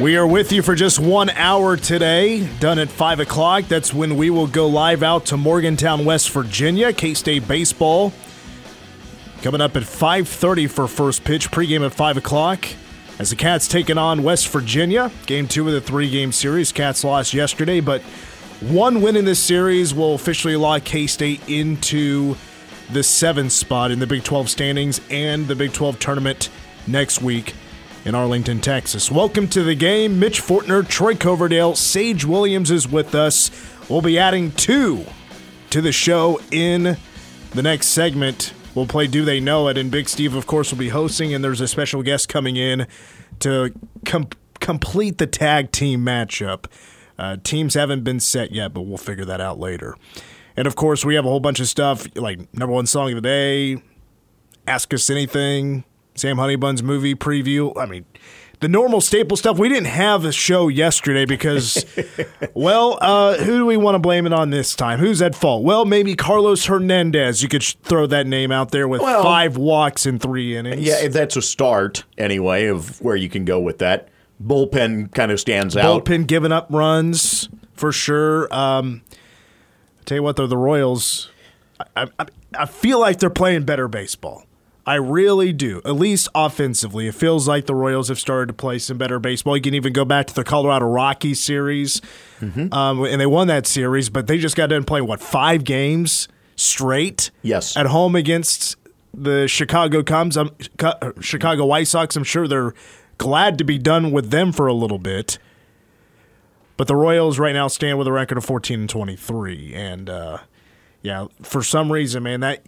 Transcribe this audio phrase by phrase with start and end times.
[0.00, 3.66] We are with you for just one hour today, done at 5 o'clock.
[3.68, 8.12] That's when we will go live out to Morgantown, West Virginia, K-State Baseball.
[9.42, 12.66] Coming up at 5.30 for first pitch, pregame at 5 o'clock.
[13.20, 15.12] As the Cats taking on West Virginia.
[15.26, 16.72] Game two of the three-game series.
[16.72, 18.02] Cats lost yesterday, but
[18.60, 22.34] one win in this series will officially lock K-State into
[22.90, 26.50] the seventh spot in the Big 12 standings and the Big 12 tournament
[26.88, 27.54] next week
[28.04, 29.10] in Arlington, Texas.
[29.10, 30.18] Welcome to the game.
[30.18, 33.50] Mitch Fortner, Troy Coverdale, Sage Williams is with us.
[33.88, 35.04] We'll be adding two
[35.70, 36.96] to the show in
[37.50, 38.52] the next segment.
[38.74, 41.42] We'll play Do They Know It, and Big Steve, of course, will be hosting, and
[41.42, 42.86] there's a special guest coming in
[43.40, 43.72] to
[44.04, 44.28] com-
[44.60, 46.66] complete the tag team matchup.
[47.18, 49.96] Uh, teams haven't been set yet, but we'll figure that out later.
[50.56, 53.16] And of course, we have a whole bunch of stuff like number one song of
[53.16, 53.82] the day,
[54.66, 55.84] Ask Us Anything,
[56.14, 57.76] Sam Honeybun's movie preview.
[57.76, 58.04] I mean,
[58.60, 59.58] the normal staple stuff.
[59.58, 61.84] We didn't have a show yesterday because,
[62.54, 65.00] well, uh, who do we want to blame it on this time?
[65.00, 65.64] Who's at fault?
[65.64, 67.42] Well, maybe Carlos Hernandez.
[67.42, 70.80] You could sh- throw that name out there with Well- five walks in three innings.
[70.82, 74.08] Yeah, if that's a start anyway of where you can go with that.
[74.42, 76.04] Bullpen kind of stands out.
[76.04, 78.52] bullpen giving up runs for sure.
[78.54, 79.02] Um,
[80.04, 81.30] tell you what, though, the Royals,
[81.96, 82.26] I, I,
[82.58, 84.44] I feel like they're playing better baseball.
[84.86, 85.80] I really do.
[85.84, 89.56] At least offensively, it feels like the Royals have started to play some better baseball.
[89.56, 92.02] You can even go back to the Colorado Rockies series,
[92.42, 96.28] um, and they won that series, but they just got done playing what five games
[96.56, 97.30] straight?
[97.42, 97.76] Yes.
[97.76, 98.76] at home against
[99.14, 102.14] the Chicago Cubs, um, Cu- Chicago White Sox.
[102.16, 102.74] I'm sure they're
[103.16, 105.38] glad to be done with them for a little bit.
[106.76, 110.38] But the Royals right now stand with a record of 14 and 23, and uh,
[111.02, 112.66] yeah, for some reason, man, that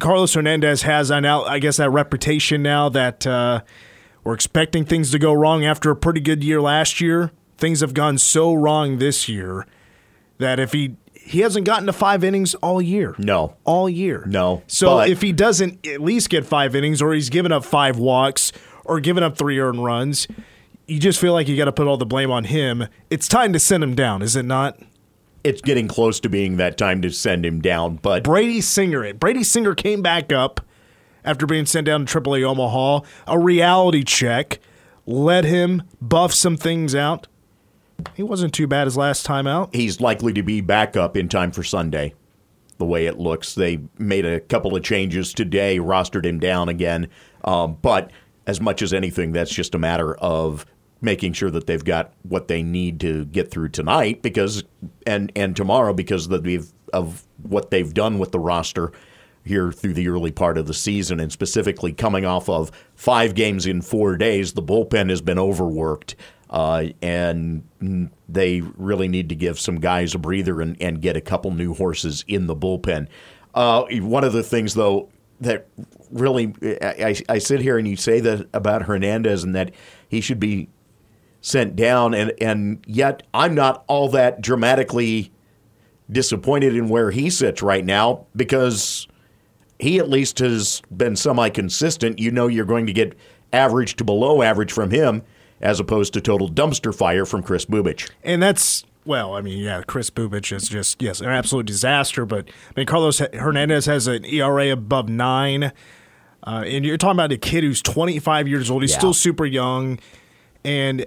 [0.00, 3.62] Carlos Hernandez has I now I guess that reputation now that uh,
[4.22, 7.30] we're expecting things to go wrong after a pretty good year last year.
[7.56, 9.66] Things have gone so wrong this year
[10.38, 13.14] that if he he hasn't gotten to five innings all year.
[13.18, 13.56] No.
[13.64, 14.24] all year.
[14.26, 17.98] No, So if he doesn't at least get five innings, or he's given up five
[17.98, 18.52] walks,
[18.84, 20.28] or given up three earned runs,
[20.86, 22.86] you just feel like you got to put all the blame on him.
[23.08, 24.78] It's time to send him down, is it not?
[25.44, 29.20] It's getting close to being that time to send him down, but Brady Singer it.
[29.20, 30.62] Brady Singer came back up
[31.22, 33.00] after being sent down to AAA Omaha.
[33.26, 34.58] A reality check
[35.06, 37.26] let him buff some things out.
[38.14, 39.74] He wasn't too bad his last time out.
[39.74, 42.14] he's likely to be back up in time for Sunday.
[42.78, 47.08] The way it looks, they made a couple of changes today, rostered him down again.
[47.44, 48.10] Um, but
[48.46, 50.66] as much as anything, that's just a matter of
[51.04, 54.64] making sure that they've got what they need to get through tonight, because
[55.06, 58.90] and and tomorrow because of, of what they've done with the roster
[59.44, 63.66] here through the early part of the season, and specifically coming off of five games
[63.66, 66.16] in four days, the bullpen has been overworked.
[66.50, 67.64] Uh, and
[68.28, 71.74] they really need to give some guys a breather and, and get a couple new
[71.74, 73.08] horses in the bullpen.
[73.54, 75.08] Uh, one of the things, though,
[75.40, 75.66] that
[76.12, 79.72] really I, I sit here and you say that about Hernandez and that
[80.08, 80.68] he should be
[81.44, 85.30] sent down, and, and yet I'm not all that dramatically
[86.10, 89.06] disappointed in where he sits right now because
[89.78, 92.18] he at least has been semi consistent.
[92.18, 93.14] You know you're going to get
[93.52, 95.22] average to below average from him
[95.60, 98.10] as opposed to total dumpster fire from Kris Bubic.
[98.22, 102.24] And that's well, I mean, yeah, Kris Bubic is just yes, an absolute disaster.
[102.24, 105.72] But I mean, Carlos Hernandez has an ERA above nine,
[106.46, 108.80] uh, and you're talking about a kid who's 25 years old.
[108.82, 108.98] He's Yeah.
[108.98, 109.98] still super young,
[110.64, 111.04] and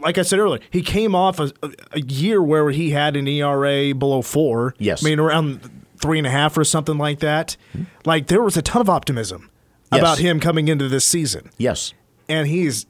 [0.00, 1.52] like I said earlier, he came off a,
[1.92, 4.74] a year where he had an ERA below four.
[4.78, 5.04] Yes.
[5.04, 7.56] I mean around three and a half or something like that.
[8.04, 9.50] Like there was a ton of optimism
[9.92, 10.00] Yes.
[10.00, 11.94] about him coming into this season Yes.
[12.28, 12.84] and he's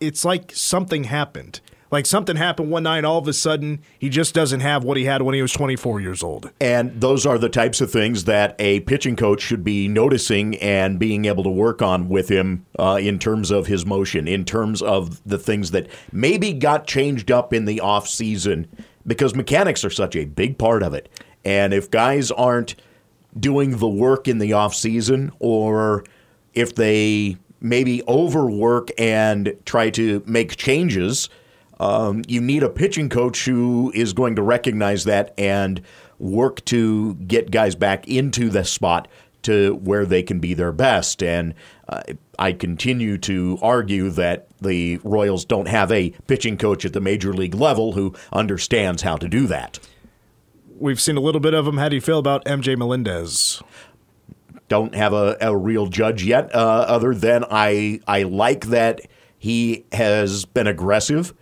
[0.00, 1.60] it's like something happened
[1.92, 5.04] like something happened one night all of a sudden he just doesn't have what he
[5.04, 8.56] had when he was 24 years old And those are the types of things that
[8.58, 12.98] a pitching coach should be noticing and being able to work on with him uh,
[13.00, 17.52] in terms of his motion, in terms of the things that maybe got changed up
[17.52, 18.66] in the off season,
[19.06, 21.08] because mechanics are such a big part of it.
[21.44, 22.76] And if guys aren't
[23.38, 26.04] doing the work in the off season, or
[26.54, 31.28] if they maybe overwork and try to make changes
[31.82, 35.82] Um, you need a pitching coach who is going to recognize that and
[36.20, 39.08] work to get guys back into the spot
[39.42, 41.24] to where they can be their best.
[41.24, 41.54] And
[41.88, 42.02] uh,
[42.38, 47.32] I continue to argue that the Royals don't have a pitching coach at the major
[47.32, 49.80] league level who understands how to do that.
[50.78, 51.78] We've seen a little bit of him.
[51.78, 53.60] How do you feel about MJ Melendez?
[54.68, 59.00] Don't have a, a real judge yet, uh, other than I I like that
[59.36, 61.34] he has been aggressive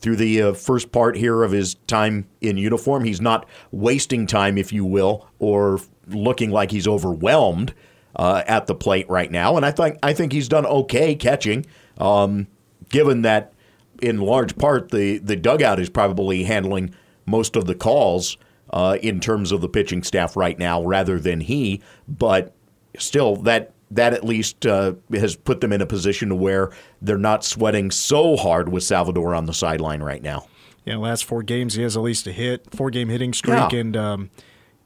[0.00, 3.04] through the uh, first part here of his time in uniform.
[3.04, 7.74] He's not wasting time, if you will, or looking like he's overwhelmed
[8.16, 9.56] uh, at the plate right now.
[9.56, 11.66] And I think I think he's done okay catching,
[11.98, 12.46] um,
[12.88, 13.52] given that
[14.00, 16.94] in large part the the dugout is probably handling
[17.26, 18.36] most of the calls
[18.70, 21.82] uh, in terms of the pitching staff right now, rather than he.
[22.06, 22.54] But
[22.98, 26.70] still, that that at least uh, has put them in a position to where
[27.00, 30.46] they're not sweating so hard with Salvador on the sideline right now.
[30.84, 33.78] Yeah, last four games he has at least a hit, four game hitting streak, yeah.
[33.78, 34.30] and um,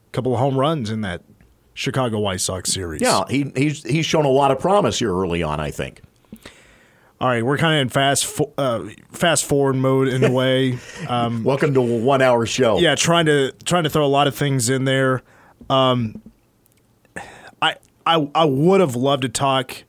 [0.07, 1.23] a couple of home runs in that
[1.75, 3.01] Chicago White Sox series.
[3.01, 5.61] Yeah, he, he's he's shown a lot of promise here early on.
[5.61, 6.03] I think.
[7.21, 10.79] All right, we're kind of in fast fo- uh, fast forward mode in a way.
[11.09, 12.79] Um, Welcome to a one hour show.
[12.79, 15.23] Yeah, trying to trying to throw a lot of things in there.
[15.71, 16.21] Um,
[18.07, 19.85] I I would have loved to talk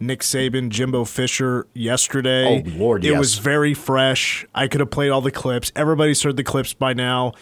[0.00, 2.62] Nick Saban, Jimbo Fisher yesterday.
[2.66, 3.18] Oh Lord, it yes.
[3.18, 4.46] was very fresh.
[4.54, 5.72] I could have played all the clips.
[5.74, 7.32] Everybody's heard the clips by now.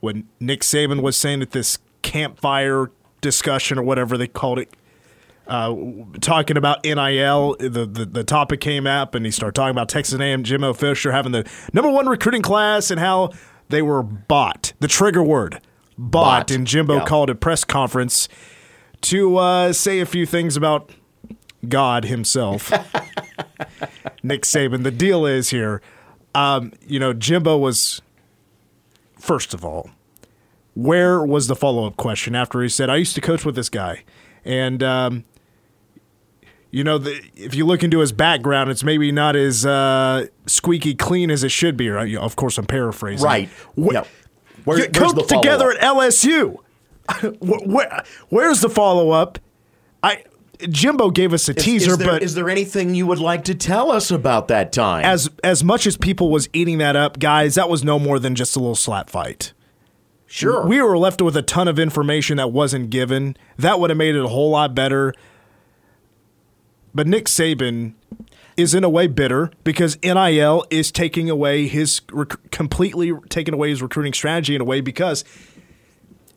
[0.00, 2.90] When Nick Saban was saying at this campfire
[3.20, 4.70] discussion or whatever they called it,
[5.48, 5.74] uh,
[6.20, 10.20] talking about NIL, the, the, the topic came up, and he started talking about Texas
[10.20, 13.30] A&M, Jimbo Fisher having the number one recruiting class and how
[13.70, 14.72] they were bought.
[14.78, 15.60] The trigger word,
[15.96, 16.48] bought.
[16.48, 16.50] Bought.
[16.52, 17.04] And Jimbo Yeah.
[17.04, 18.28] called a press conference
[19.02, 20.90] to uh, say a few things about
[21.68, 22.70] God himself.
[24.22, 24.82] Nick Saban.
[24.82, 25.80] The deal is here,
[26.34, 28.02] um, you know, Jimbo was
[29.18, 29.90] first of all,
[30.74, 33.68] where was the follow up question after he said, "I used to coach with this
[33.68, 34.04] guy,"
[34.44, 35.24] and um,
[36.70, 40.94] you know, the, if you look into his background, it's maybe not as uh, squeaky
[40.94, 41.88] clean as it should be.
[41.88, 42.14] Right?
[42.16, 43.24] Of course, I'm paraphrasing.
[43.24, 43.48] Right.
[43.76, 44.08] Wh- Yep.
[44.64, 46.56] Where- you coached together at LSU.
[47.20, 49.38] Wh- where, where's the follow up?
[50.02, 50.24] I
[50.68, 53.54] Jimbo gave us a teaser, is there, but is there anything you would like to
[53.54, 55.04] tell us about that time?
[55.04, 58.34] as as much as people was eating that up, guys, that was no more than
[58.34, 59.52] just a little slap fight.
[60.26, 63.36] sure, We were left with a ton of information that wasn't given.
[63.56, 65.14] That would have made it a whole lot better.
[66.94, 67.94] But Nick Saban
[68.56, 73.70] is in a way bitter because NIL is taking away his rec- completely taking away
[73.70, 75.24] his recruiting strategy in a way because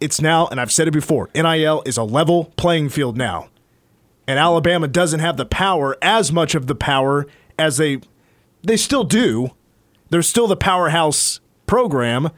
[0.01, 3.47] it's now, and I've said it before, NIL is a level playing field now.
[4.27, 7.27] And Alabama doesn't have the power, as much of the power
[7.57, 8.01] as they
[8.63, 9.51] they still do.
[10.09, 12.29] They're still the powerhouse program.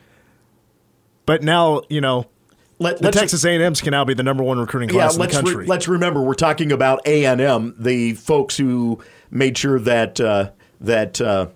[1.25, 2.27] But now, you know,
[2.79, 5.25] Let, the Texas A&Ms can now be the number one recruiting Yeah, class in the
[5.25, 5.65] let's re- country.
[5.67, 8.99] let's remember we're talking about A and M, the folks who
[9.31, 10.51] made sure that uh,
[10.81, 11.47] that uh,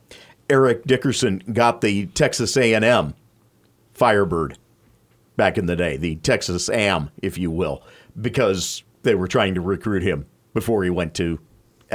[0.50, 3.14] Eric Dickerson got the Texas A and M
[3.94, 4.58] Firebird
[5.38, 7.82] back in the day, the Texas Am, if you will,
[8.20, 11.40] because they were trying to recruit him before he went to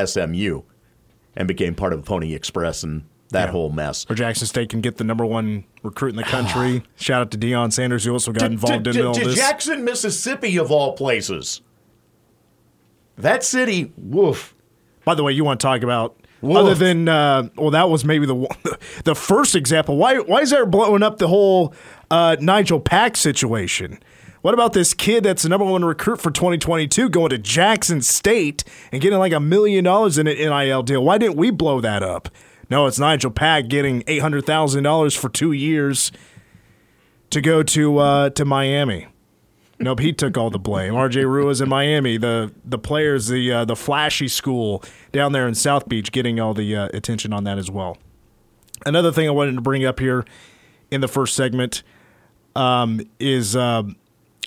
[0.02, 0.62] SMU
[1.36, 4.06] and became part of Pony Express and that whole mess.
[4.10, 6.82] or Jackson State can get the number one recruit in the country.
[6.96, 9.34] Shout out to Deion Sanders, who also got involved to, in to- all this.
[9.34, 11.62] Jackson, Mississippi, of all places.
[13.16, 14.54] That city, woof.
[15.04, 16.56] By the way, you want to talk about Woof.
[16.56, 19.96] other than uh, well, that was maybe the the first example.
[19.96, 21.74] Why why is there blowing up the whole
[22.12, 23.98] uh, Nigel Pack situation?
[24.42, 28.64] What about this kid that's the number one recruit for 2022 going to Jackson State
[28.90, 31.02] and getting like a million dollars in an NIL deal?
[31.02, 32.28] Why didn't we blow that up?
[32.68, 36.12] No, it's Nigel Pack getting eight hundred thousand dollars for two years
[37.30, 39.06] to go to uh, to Miami.
[39.78, 40.92] Nope, he took all the blame.
[40.92, 45.54] RJ Ruiz in Miami, the the players, the uh, the flashy school down there in
[45.54, 47.96] South Beach, getting all the uh, attention on that as well.
[48.84, 50.24] Another thing I wanted to bring up here
[50.90, 51.82] in the first segment
[52.54, 53.96] um, is um,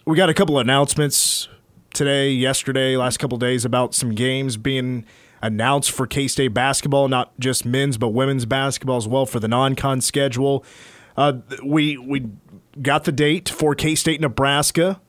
[0.05, 1.47] we got a couple announcements
[1.93, 5.05] today, yesterday, last couple days about some games being
[5.41, 9.47] announced for K State basketball, not just men's but women's basketball as well for the
[9.47, 10.63] non-con schedule.
[11.17, 11.33] Uh,
[11.63, 12.27] we we
[12.81, 14.99] got the date for K State Nebraska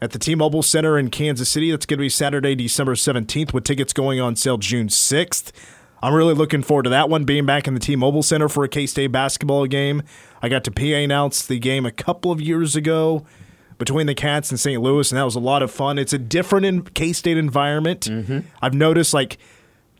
[0.00, 1.70] at the T-Mobile Center in Kansas City.
[1.70, 5.50] That's going to be Saturday, December 17th, with tickets going on sale June 6th.
[6.04, 8.68] I'm really looking forward to that one, being back in the T-Mobile Center for a
[8.68, 10.02] K-State basketball game.
[10.42, 13.24] I got to PA announce the game a couple of years ago
[13.78, 14.82] between the Cats and St.
[14.82, 15.98] Louis, and that was a lot of fun.
[15.98, 18.06] It's a different in K-State environment.
[18.60, 19.38] I've noticed, like,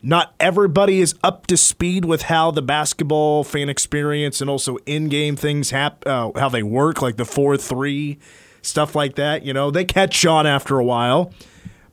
[0.03, 5.35] not everybody is up to speed with how the basketball fan experience and also in-game
[5.35, 8.19] things hap- uh, how they work, like the 4-3
[8.61, 9.43] stuff like that.
[9.43, 11.33] You know, they catch on after a while.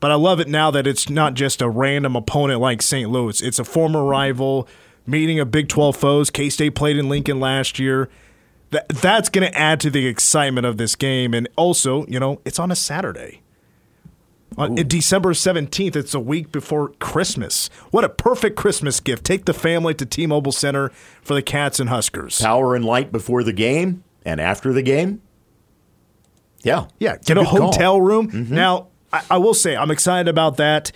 [0.03, 3.09] But I love it now that it's not just a random opponent like St.
[3.09, 3.41] Louis.
[3.41, 4.67] It's a former rival
[5.07, 6.29] meeting of Big 12 foes.
[6.29, 8.09] K State played in Lincoln last year.
[8.71, 11.33] That, that's going to add to the excitement of this game.
[11.33, 13.43] And also, you know, it's on a Saturday.
[14.57, 17.69] On December 17th, it's a week before Christmas.
[17.91, 19.23] What a perfect Christmas gift.
[19.23, 20.89] Take the family to T Mobile Center
[21.21, 22.41] for the Cats and Huskers.
[22.41, 25.21] Power and light before the game and after the game.
[26.61, 26.87] Yeah.
[26.99, 28.01] Yeah, get a, hotel call.
[28.01, 28.31] room.
[28.31, 28.53] Mm-hmm.
[28.53, 30.91] Now, I, I will say I'm excited about that,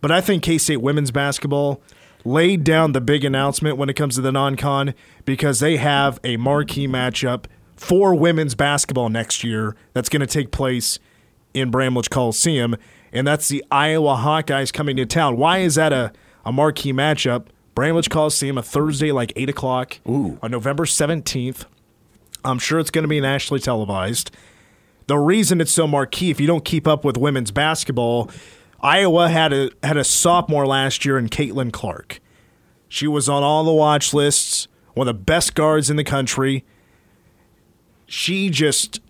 [0.00, 1.82] but I think K State women's basketball
[2.24, 6.20] laid down the big announcement when it comes to the non con because they have
[6.22, 11.00] a marquee matchup for women's basketball next year that's going to take place
[11.54, 12.76] in Bramlage Coliseum,
[13.12, 15.36] and that's the Iowa Hawkeyes coming to town.
[15.36, 16.12] Why is that a,
[16.44, 17.46] a marquee matchup?
[17.74, 20.38] Bramlage Coliseum, a Thursday like 8 o'clock Ooh.
[20.42, 21.64] on November 17th.
[22.44, 24.30] I'm sure it's going to be nationally televised.
[25.12, 28.30] The reason it's so marquee, if you don't keep up with women's basketball,
[28.80, 32.18] Iowa had a had a sophomore last year in Caitlin Clark.
[32.88, 36.64] She was on all the watch lists, one of the best guards in the country.
[38.06, 39.02] She just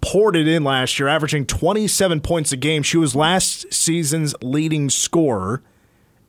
[0.00, 2.82] poured it in last year, averaging 27 points a game.
[2.82, 5.62] She was last season's leading scorer,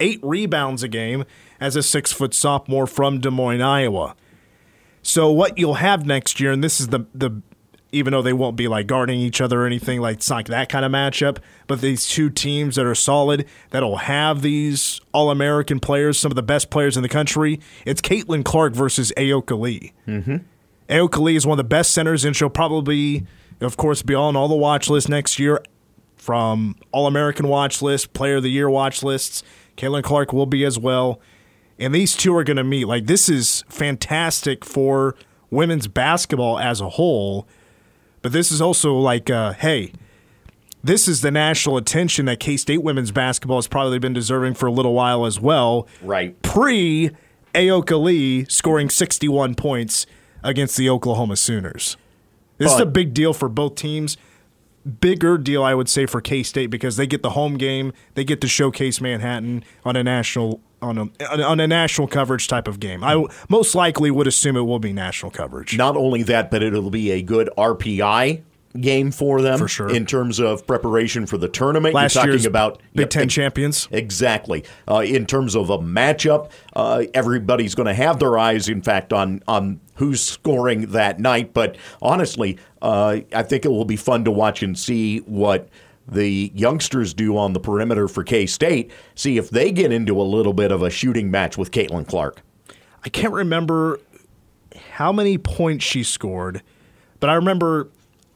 [0.01, 1.23] eight rebounds a game
[1.57, 4.13] as a six foot sophomore from Des Moines, Iowa.
[5.01, 7.41] So what you'll have next year, and this is the the
[7.91, 10.69] even though they won't be like guarding each other or anything like it's not that
[10.69, 15.79] kind of matchup, but these two teams that are solid that'll have these all American
[15.79, 17.59] players, some of the best players in the country.
[17.85, 19.93] It's Caitlin Clark versus Ayoka Lee.
[20.07, 20.37] Mm-hmm.
[20.89, 23.25] Ayoka Lee is one of the best centers, and she'll probably,
[23.59, 25.61] of course, be on all the watch lists next year
[26.15, 29.43] from All American watch list, Player of the Year watch lists.
[29.75, 31.19] Caitlin Clark will be as well.
[31.79, 32.85] And these two are going to meet.
[32.85, 35.15] Like, this is fantastic for
[35.49, 37.47] women's basketball as a whole
[38.21, 39.93] but this is also like, uh, hey,
[40.83, 44.65] this is the national attention that K State women's basketball has probably been deserving for
[44.65, 45.87] a little while as well.
[46.01, 46.39] Right.
[46.41, 47.11] Pre
[47.53, 50.05] Ayoka Lee scoring 61 points
[50.43, 51.97] against the Oklahoma Sooners.
[52.57, 54.17] This but, is a big deal for both teams.
[54.99, 57.93] Bigger deal, I would say, for K State because they get the home game.
[58.15, 62.67] They get to showcase Manhattan on a national on a on a national coverage type
[62.67, 63.03] of game.
[63.03, 65.77] I most likely would assume it will be national coverage.
[65.77, 68.43] Not only that, but it'll be a good RPI
[68.79, 71.93] game for them for sure in terms of preparation for the tournament.
[71.93, 73.87] Last You're talking about Big Ten champions.
[73.91, 74.63] Exactly.
[74.89, 79.13] Uh, in terms of a matchup, uh, everybody's going to have their eyes, in fact,
[79.13, 81.53] on on who's scoring that night.
[81.53, 85.69] But honestly, uh, I think it will be fun to watch and see what
[86.07, 90.23] the youngsters do on the perimeter for K State, see if they get into a
[90.23, 92.41] little bit of a shooting match with Caitlin Clark.
[93.03, 93.99] I can't remember
[94.91, 96.61] how many points she scored,
[97.19, 97.89] but I remember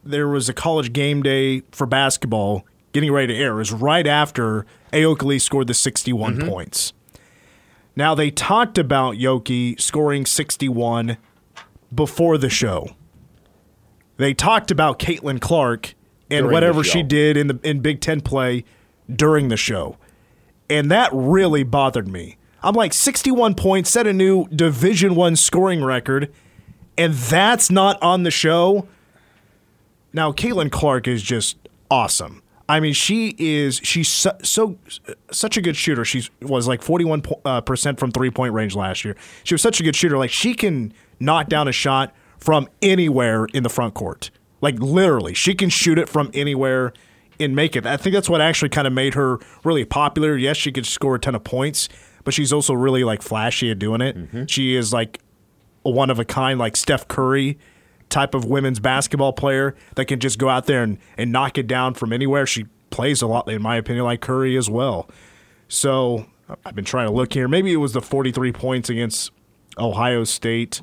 [0.03, 3.53] there was a college game day for basketball getting ready to air.
[3.53, 6.48] It was right after Ayoka Lee scored the 61 mm-hmm.
[6.48, 6.93] points.
[7.95, 11.17] Now, they talked about Yoki scoring 61
[11.93, 12.95] before the show.
[14.17, 15.93] They talked about Caitlin Clark
[16.29, 18.63] and whatever she did in the in Big Ten play
[19.13, 19.98] during the show.
[20.70, 22.38] And that really bothered me.
[22.63, 26.34] I'm like 61 points, set a new Division One scoring record,
[26.98, 28.88] and that's not on the show.
[30.13, 31.58] Now, Caitlin Clark is just
[31.91, 32.41] awesome.
[32.67, 34.77] I mean, she is she's so, so
[35.32, 36.03] such a good shooter.
[36.03, 39.15] She was like 41 uh, percent from three point range last year.
[39.44, 40.17] She was such a good shooter.
[40.17, 44.32] Like she can knock down a shot from anywhere in the front court.
[44.65, 46.91] Like literally, she can shoot it from anywhere
[47.39, 47.86] and make it.
[47.86, 50.36] I think that's what actually kind of made her really popular.
[50.36, 51.88] Yes, she could score a ton of points,
[52.24, 54.17] but she's also really like flashy at doing it.
[54.17, 54.45] Mm-hmm.
[54.48, 55.19] She is like
[55.86, 57.60] a one of a kind, like Steph Curry
[58.10, 61.67] type of women's basketball player that can just go out there and, and knock it
[61.67, 62.48] down from anywhere.
[62.48, 65.07] She plays a lot, in my opinion, like Curry as well.
[65.67, 66.25] So
[66.65, 67.48] I've been trying to look here.
[67.48, 69.29] Maybe it was the 43 points against
[69.77, 70.81] Ohio State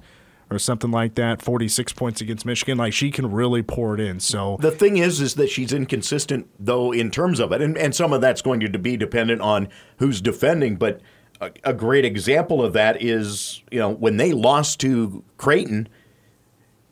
[0.52, 2.78] or something like that, 46 points against Michigan.
[2.78, 4.20] Like she can really pour it in.
[4.20, 7.94] So the thing is, is that she's inconsistent though in terms of it, and, and
[7.94, 9.68] some of that's going to be dependent on
[9.98, 10.76] who's defending.
[10.76, 11.00] But
[11.40, 15.88] a, a great example of that is, you know, when they lost to Creighton,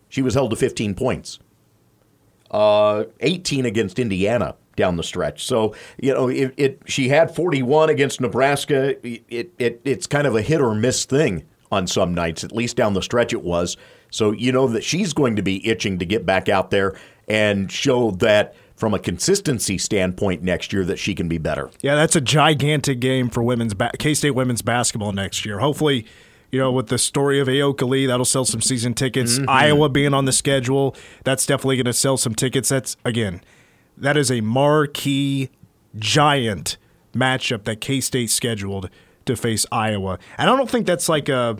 [0.09, 1.39] she was held to 15 points,
[2.51, 5.45] uh, 18 against Indiana down the stretch.
[5.45, 8.97] So you know, it, it, she had 41 against Nebraska.
[9.07, 12.77] It, it it's kind of a hit or miss thing on some nights, at least
[12.77, 13.77] down the stretch it was.
[14.11, 16.99] So you know that she's going to be itching to get back out there
[17.29, 21.71] and show that from a consistency standpoint next year that she can be better.
[21.83, 25.59] Yeah, that's a gigantic game for women's ba- K State women's basketball next year.
[25.59, 26.07] Hopefully,
[26.51, 29.39] you know, with the story of Ayoka Lee, that'll sell some season tickets.
[29.39, 29.51] Mm-hmm.
[29.51, 32.71] Iowa being on the schedule, that's definitely going to sell some tickets.
[32.71, 33.43] That's again,
[33.97, 35.51] that is a marquee,
[35.99, 36.79] giant
[37.15, 38.89] matchup that K State scheduled
[39.27, 40.19] to face Iowa.
[40.39, 41.59] And I don't think that's like a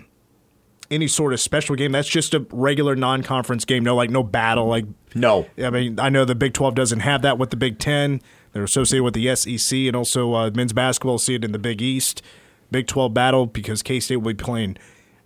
[0.91, 1.93] any sort of special game.
[1.93, 3.85] That's just a regular non-conference game.
[3.85, 4.67] No, like no battle.
[4.67, 5.47] Like No.
[5.63, 8.21] I mean, I know the Big 12 doesn't have that with the Big 10.
[8.53, 11.81] They're associated with the SEC and also uh, men's basketball see it in the Big
[11.81, 12.23] East.
[12.71, 14.77] Big 12 battle because K State will be playing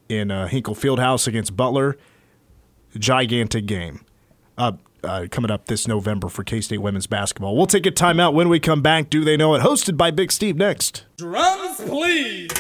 [0.09, 1.97] in uh, Hinkle Fieldhouse against Butler.
[2.97, 4.05] Gigantic game
[4.57, 4.73] uh,
[5.05, 7.57] uh, coming up this November for K State women's basketball.
[7.57, 9.11] We'll take a timeout when we come back.
[9.11, 9.63] Do they know it?
[9.63, 11.05] Hosted by Big Steve next.
[11.17, 12.51] Drums, please.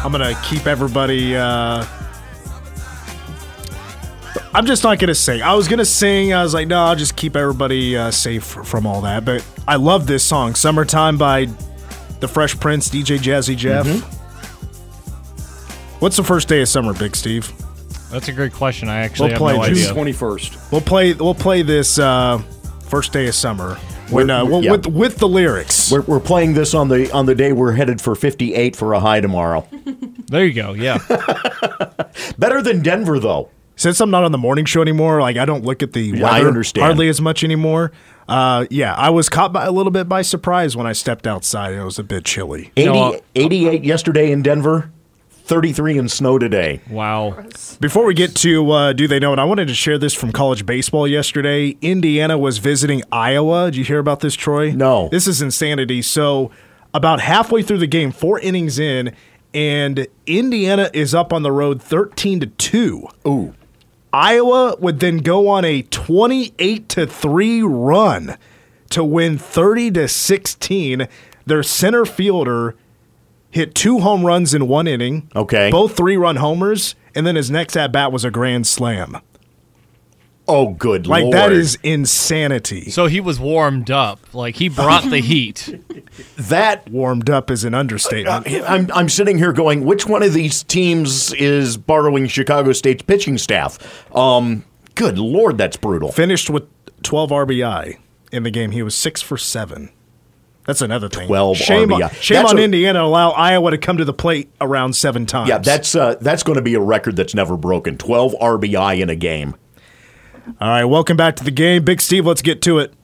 [0.00, 1.36] I'm gonna keep everybody.
[1.36, 1.84] Uh,
[4.58, 5.40] I'm just not gonna sing.
[5.40, 6.32] I was gonna sing.
[6.32, 9.24] I was like, no, I'll just keep everybody uh, safe from all that.
[9.24, 11.44] But I love this song, "Summertime" by
[12.18, 13.86] the Fresh Prince, DJ Jazzy Jeff.
[16.00, 17.52] What's the first day of summer, Big Steve?
[18.10, 18.88] That's a great question.
[18.88, 19.92] I actually We'll play have no June idea.
[19.92, 20.58] Twenty first.
[20.72, 21.12] We'll play.
[21.12, 22.38] We'll play this uh,
[22.88, 23.76] first day of summer
[24.10, 24.72] when uh, We're- well, yeah.
[24.72, 25.92] with with the lyrics.
[25.92, 28.98] We're, we're playing this on the on the day we're headed for 58 for a
[28.98, 29.68] high tomorrow.
[30.26, 30.72] There you go.
[30.72, 30.98] Yeah.
[32.38, 33.50] Better than Denver though.
[33.78, 36.26] Since I'm not on the morning show anymore, like I don't look at the weather
[36.26, 36.84] I understand.
[36.84, 37.92] hardly as much anymore.
[38.28, 41.74] Uh, yeah, I was caught by a little bit by surprise when I stepped outside.
[41.74, 42.72] It was a bit chilly.
[42.76, 44.90] 80, know, uh, 88 yesterday in Denver,
[45.30, 46.80] 33 in snow today.
[46.90, 47.40] wow.
[47.80, 50.32] Before we get to uh, do they know it, I wanted to share this from
[50.32, 51.76] college baseball yesterday.
[51.80, 53.66] Indiana was visiting Iowa.
[53.66, 54.72] Did you hear about this, Troy?
[54.72, 55.08] No.
[55.08, 56.02] This is insanity.
[56.02, 56.50] So
[56.92, 59.14] about halfway through the game, four innings in,
[59.54, 63.06] and Indiana is up on the road, thirteen to two.
[63.26, 63.54] Ooh.
[64.12, 68.36] Iowa would then go on a 28 to 3 run
[68.90, 71.08] to win 30 to 16.
[71.46, 72.74] Their center fielder
[73.50, 75.30] hit two home runs in one inning.
[75.34, 75.70] Okay.
[75.70, 79.18] Both three-run homers, and then his next at bat was a grand slam.
[80.50, 81.34] Oh, good Like lord.
[81.34, 82.90] that is insanity.
[82.90, 84.18] So he was warmed up.
[84.34, 85.78] Like he brought the heat.
[86.36, 88.46] that Warmed up is an understatement.
[88.68, 93.36] I'm I'm sitting here going, which one of these teams is borrowing Chicago State's pitching
[93.38, 93.78] staff?
[94.16, 96.12] Um, good lord, that's brutal.
[96.12, 96.64] Finished with
[97.02, 97.98] 12 RBI
[98.32, 98.70] in the game.
[98.72, 99.90] He was 6 for 7.
[100.66, 101.26] That's another thing.
[101.28, 102.12] 12 shame On, RBI.
[102.20, 105.48] shame That's on a- Indiana allow Iowa to come to the plate around 7 times.
[105.48, 107.96] Yeah, that's uh, that's going to be a record that's never broken.
[107.96, 109.54] 12 RBI in a game.
[110.60, 111.84] All right, welcome back to the game.
[111.84, 112.94] Big Steve, let's get to it.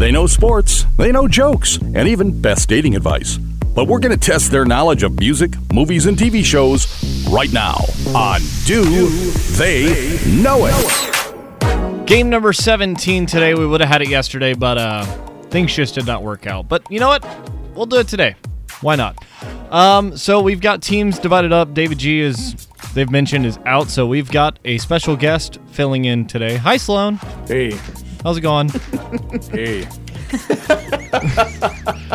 [0.00, 3.36] They know sports, they know jokes, and even best dating advice.
[3.36, 6.88] But we're going to test their knowledge of music, movies, and TV shows
[7.30, 7.76] right now
[8.16, 8.82] on Do
[9.58, 12.06] They Know It?
[12.06, 13.54] Game number 17 today.
[13.54, 15.04] We would have had it yesterday, but uh,
[15.50, 16.68] things just did not work out.
[16.68, 17.24] But you know what?
[17.74, 18.34] We'll do it today.
[18.80, 19.24] Why not?
[19.70, 21.74] Um, so we've got teams divided up.
[21.74, 23.88] David G is, they've mentioned, is out.
[23.88, 26.56] So we've got a special guest filling in today.
[26.56, 27.16] Hi, Sloan.
[27.46, 27.72] Hey,
[28.22, 28.68] How's it going?
[29.50, 29.86] hey.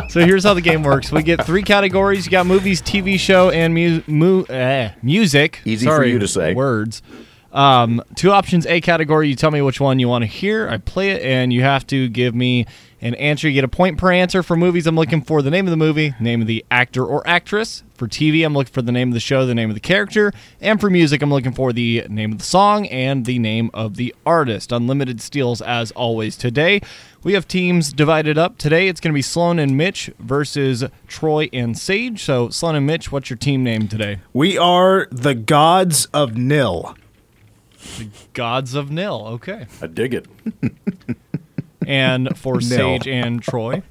[0.10, 1.12] So here's how the game works.
[1.12, 2.26] We get three categories.
[2.26, 5.60] You got movies, TV show, and mu- mu- eh, music.
[5.66, 6.54] Easy for you to say.
[6.54, 7.02] Words.
[7.52, 8.66] Um, two options.
[8.68, 9.28] A category.
[9.30, 10.70] You tell me which one you want to hear.
[10.70, 12.66] I play it, and you have to give me
[13.02, 13.48] an answer.
[13.50, 14.44] You get a point per answer.
[14.44, 17.28] For movies, I'm looking for the name of the movie, name of the actor or
[17.28, 17.84] actress.
[17.96, 20.34] For TV, I'm looking for the name of the show, the name of the character.
[20.62, 23.96] And for music, I'm looking for the name of the song and the name of
[23.96, 24.72] the artist.
[24.72, 26.82] Unlimited steals as always today.
[27.24, 28.58] We have teams divided up.
[28.58, 32.24] Today, it's going to be Sloan and Mitch versus Troy and Sage.
[32.24, 34.20] So, Sloan and Mitch, what's your team name today?
[34.34, 36.96] We are the gods of nil.
[37.98, 39.26] The Gods of Nil.
[39.34, 39.68] Okay.
[39.82, 40.28] I dig it.
[41.88, 43.84] And for Sage and Troy.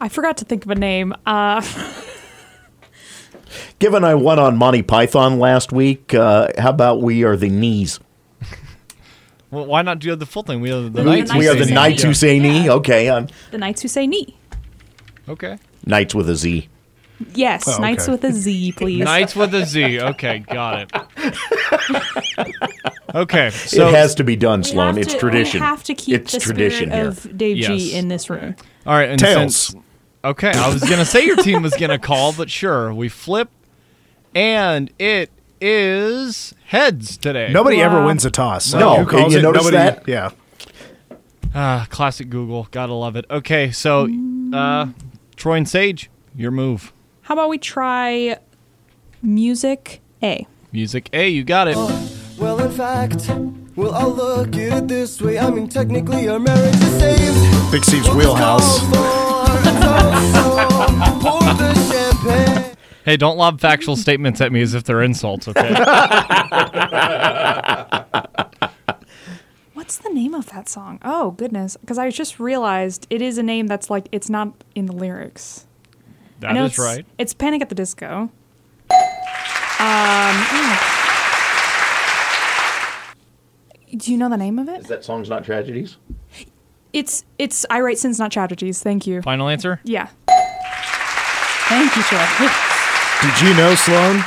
[0.00, 1.14] I forgot to think of a name.
[1.26, 1.60] Uh,
[3.78, 8.00] Given I won on Monty Python last week, uh, how about we are the knees?
[9.50, 10.60] Well, why not do the full thing?
[10.60, 11.30] We are the The Knights.
[11.30, 12.08] Knights we are the who say knights knee.
[12.08, 12.70] who say knee.
[12.70, 14.36] Okay, um, the Knights Who Say Knee.
[15.28, 15.56] Okay.
[15.84, 16.68] knights with a Z.
[17.34, 17.80] Yes, Oh, okay.
[17.82, 19.02] Knights with a Z, please.
[19.04, 20.00] Knights with a Z.
[20.00, 20.92] Okay, got it.
[23.14, 24.98] Okay, so it has to be done, We Sloan.
[24.98, 25.60] It's to- tradition.
[25.60, 27.08] We have to keep it's the tradition spirit here.
[27.08, 27.68] of Dave Yes.
[27.68, 28.56] G in this room.
[28.84, 29.08] all right.
[29.08, 29.56] And Tails.
[29.56, 29.84] since-
[30.26, 33.48] okay, I was gonna say your team was gonna call, but sure, we flip,
[34.34, 37.50] and it is heads today.
[37.52, 38.66] Nobody ever wins a toss.
[38.66, 39.42] So No, who calls you it?
[39.42, 39.76] notice Nobody.
[39.76, 40.04] that?
[40.06, 40.30] Yeah.
[41.54, 42.68] Ah, classic Google.
[42.70, 43.24] Gotta love it.
[43.30, 44.08] Okay, so
[44.52, 44.88] uh,
[45.36, 46.92] Troy and Sage, your move.
[47.22, 48.36] How about we try
[49.22, 50.46] music A?
[50.72, 51.76] Music A, you got it.
[52.38, 53.30] Well, in fact,
[53.76, 55.38] well, I'll look at it this way.
[55.38, 57.72] I mean, technically, our marriage is saved.
[57.72, 58.80] Big Steve's wheelhouse.
[61.20, 62.76] Pour the champagne.
[63.04, 65.72] Hey, don't lob factual statements at me as if they're insults, okay?
[69.74, 70.98] What's the name of that song?
[71.04, 74.86] Oh goodness, because I just realized it is a name that's like it's not in
[74.86, 75.66] the lyrics.
[76.38, 77.06] I That know is it's, right.
[77.18, 78.30] It's Panic at the Disco.
[79.78, 80.78] Um, mm.
[83.98, 84.80] do you know the name of it?
[84.80, 85.98] Is That song's not tragedies.
[86.92, 88.82] It's it's I write sins not tragedies.
[88.82, 89.22] Thank you.
[89.22, 89.80] Final answer?
[89.84, 90.08] Yeah.
[91.68, 92.48] Thank you, Troy.
[93.22, 94.24] Did you know Sloan?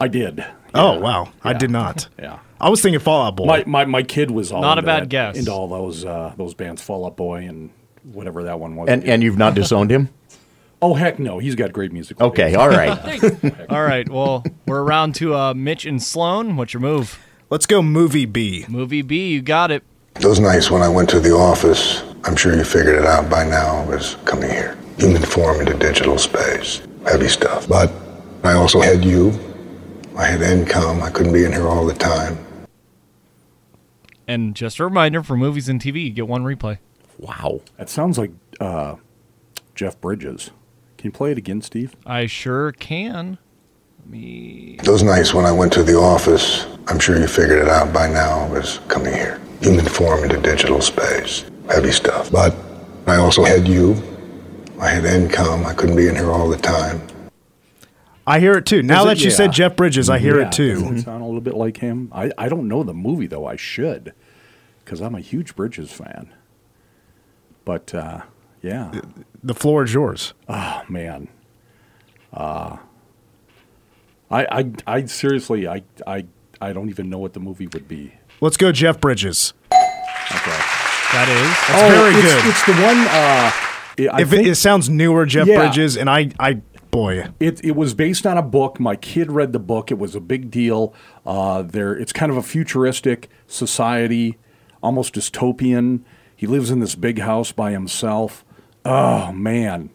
[0.00, 0.44] I did.
[0.74, 2.08] Oh wow, I did not.
[2.18, 2.38] Yeah.
[2.60, 3.46] I was thinking Fall Out Boy.
[3.46, 5.36] My, my my kid was all Not a into bad that- guess.
[5.36, 7.70] into all those uh, those bands, Fall Out Boy and
[8.04, 8.88] whatever that one was.
[8.88, 10.08] And and you've not disowned him?
[10.82, 12.20] oh heck no, he's got great music.
[12.20, 12.90] Okay, all right.
[13.70, 16.56] All right, well, we're around to uh, Mitch and Sloan.
[16.56, 17.18] What's your move?
[17.50, 18.64] Let's go movie B.
[18.68, 19.82] Movie B, you got it.
[20.14, 23.44] Those nights when I went to the office, I'm sure you figured it out by
[23.44, 24.78] now, was coming here.
[24.98, 26.82] Human form into digital space.
[27.04, 27.68] Heavy stuff.
[27.68, 27.92] But
[28.44, 29.32] I also had you.
[30.16, 31.02] I had income.
[31.02, 32.38] I couldn't be in here all the time.
[34.28, 36.78] And just a reminder for movies and TV, you get one replay.
[37.18, 37.62] Wow.
[37.76, 38.96] That sounds like uh,
[39.74, 40.50] Jeff Bridges.
[40.98, 41.96] Can you play it again, Steve?
[42.06, 43.38] I sure can.
[44.02, 44.76] Let me.
[44.82, 48.08] Those nights when I went to the office, I'm sure you figured it out by
[48.08, 49.40] now, was coming here.
[49.60, 51.44] Human form into digital space.
[51.70, 52.30] Heavy stuff.
[52.32, 52.54] But
[53.06, 53.94] I also had you.
[54.80, 55.64] I had income.
[55.64, 57.00] I couldn't be in here all the time.
[58.26, 58.82] I hear it too.
[58.82, 59.06] Now it?
[59.06, 59.36] that you Yeah.
[59.36, 60.74] said Jeff Bridges, I hear Yeah, it too.
[60.74, 62.08] Doesn't it sound a little bit like him?
[62.12, 63.46] I, I don't know the movie though.
[63.46, 64.12] I should,
[64.84, 66.32] because I'm a huge Bridges fan.
[67.64, 68.22] But uh,
[68.62, 68.92] yeah,
[69.42, 70.34] The floor is yours.
[70.48, 71.28] oh man,
[72.32, 72.76] uh,
[74.32, 76.24] I I I seriously I I
[76.60, 78.12] I don't even know what the movie would be.
[78.40, 79.52] Let's go Jeff Bridges.
[79.72, 80.60] Okay.
[81.12, 81.68] That is.
[81.68, 82.50] That's very Oh, it's, good.
[82.50, 82.98] It's the one.
[82.98, 85.58] Uh, I if think it, it sounds newer, Jeff Yeah.
[85.58, 86.54] Bridges, and I, I,
[86.90, 88.80] boy, It, it was based on a book.
[88.80, 89.90] My kid read the book.
[89.90, 90.94] It was a big deal.
[91.26, 94.38] Uh, there, it's kind of a futuristic society,
[94.82, 96.00] almost dystopian.
[96.34, 98.44] He lives in this big house by himself.
[98.84, 99.90] Oh man,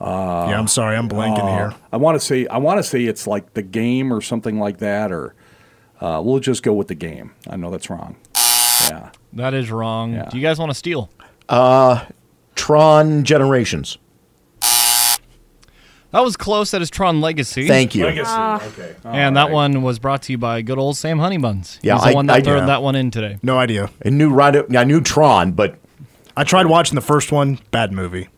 [0.00, 1.74] yeah, I'm sorry, I'm blanking Uh, here.
[1.92, 4.78] I want to say I want to say it's like the game or something like
[4.78, 5.34] that, or
[6.00, 7.32] uh, we'll just go with the game.
[7.48, 8.16] I know that's wrong.
[8.88, 10.14] Yeah, That is wrong.
[10.14, 10.28] Yeah.
[10.30, 11.10] Do you guys want to steal?
[11.48, 12.06] Uh,
[12.54, 13.98] Tron Generations.
[16.12, 16.72] That was close.
[16.72, 17.68] That is Tron Legacy.
[17.68, 18.04] Thank you.
[18.04, 18.32] Legacy.
[18.32, 18.96] okay.
[19.04, 21.78] And that one was brought to you by good old Sam Honeybuns.
[21.82, 22.66] Yeah, He's the I- one that I- threw yeah.
[22.66, 23.38] that one in today.
[23.44, 23.90] No idea.
[24.04, 24.56] I knew right.
[24.76, 25.76] I knew Tron, but
[26.36, 27.60] I tried watching the first one.
[27.70, 28.28] Bad movie.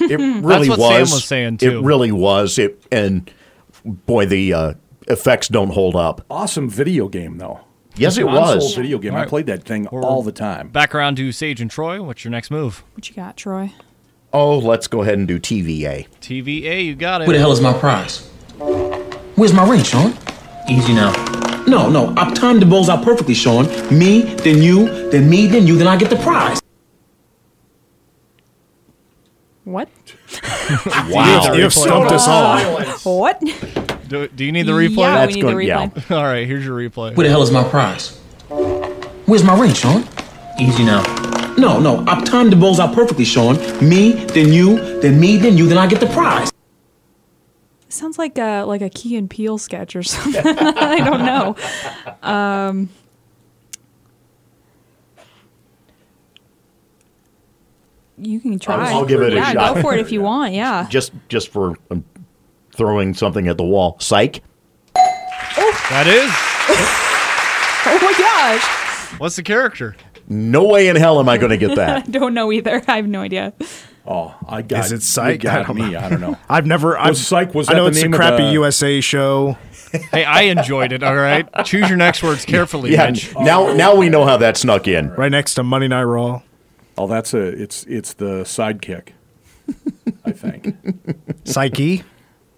[0.00, 0.88] It really what was.
[0.90, 1.78] Sam was saying, too.
[1.78, 2.58] It really was.
[2.58, 3.30] It and
[3.84, 4.74] boy, the uh,
[5.08, 6.24] effects don't hold up.
[6.30, 7.60] Awesome video game though.
[7.96, 8.74] Yes, it Console was.
[8.74, 9.14] video game.
[9.14, 10.68] All I played that thing all the time.
[10.68, 12.02] Back around to Sage and Troy.
[12.02, 12.82] What's your next move?
[12.94, 13.72] What you got, Troy?
[14.32, 16.08] Oh, let's go ahead and do TVA.
[16.22, 17.28] TVA, you got it.
[17.28, 18.26] Where the hell is my prize?
[19.36, 20.14] Where's my ring, Sean?
[20.70, 21.12] Easy now.
[21.66, 23.66] No, no, I've timed the balls out perfectly, Sean.
[23.96, 26.60] Me, then you, then me, then you, then I get the prize.
[29.72, 29.88] What?
[31.08, 31.54] Wow.
[31.54, 32.58] You have stumped us all.
[33.18, 33.40] What?
[34.08, 34.98] Do, do you need the replay?
[34.98, 35.86] Yeah, That's we need good, the yeah.
[35.86, 36.16] replay.
[36.16, 37.16] All right, here's your replay.
[37.16, 38.18] Where the hell is my prize?
[39.26, 40.06] Where's my ring, Sean?
[40.60, 41.02] Easy now.
[41.56, 43.56] No, no, I've timed the balls out perfectly, Sean.
[43.86, 46.50] Me, then you, then me, then you, then I get the prize.
[47.88, 50.42] Sounds like a like a Key and Peele sketch or something.
[50.46, 51.56] I don't know.
[52.22, 52.88] Um,
[58.24, 58.90] you can try.
[58.92, 59.74] I'll give it a yeah, shot.
[59.76, 60.54] go for it if you want.
[60.54, 60.86] Yeah.
[60.88, 62.04] Just just for um,
[62.74, 63.96] throwing something at the wall.
[64.00, 64.42] Psych.
[64.94, 66.98] That is.
[67.84, 69.18] Oh my gosh.
[69.18, 69.96] What's the character?
[70.28, 72.04] No way in hell am I going to get that.
[72.06, 72.80] I don't know either.
[72.86, 73.52] I have no idea.
[74.06, 74.84] Oh, I got.
[74.84, 75.40] Is it you Psych?
[75.40, 75.90] got I don't me.
[75.90, 75.98] know.
[75.98, 76.38] I don't know.
[76.48, 76.96] I've never.
[76.96, 79.58] I've, Psych- was I know that it's the a crappy the- USA show.
[80.12, 81.02] Hey, I enjoyed it.
[81.02, 81.46] All right.
[81.64, 83.10] Choose your next words carefully, Yeah.
[83.10, 83.34] Mitch.
[83.34, 85.10] Now now we know how that snuck in.
[85.14, 86.42] Right next to Monday Night Raw.
[86.98, 87.40] Oh, that's a.
[87.40, 89.08] It's it's the sidekick.
[90.24, 90.76] I think.
[91.44, 92.04] Psyche.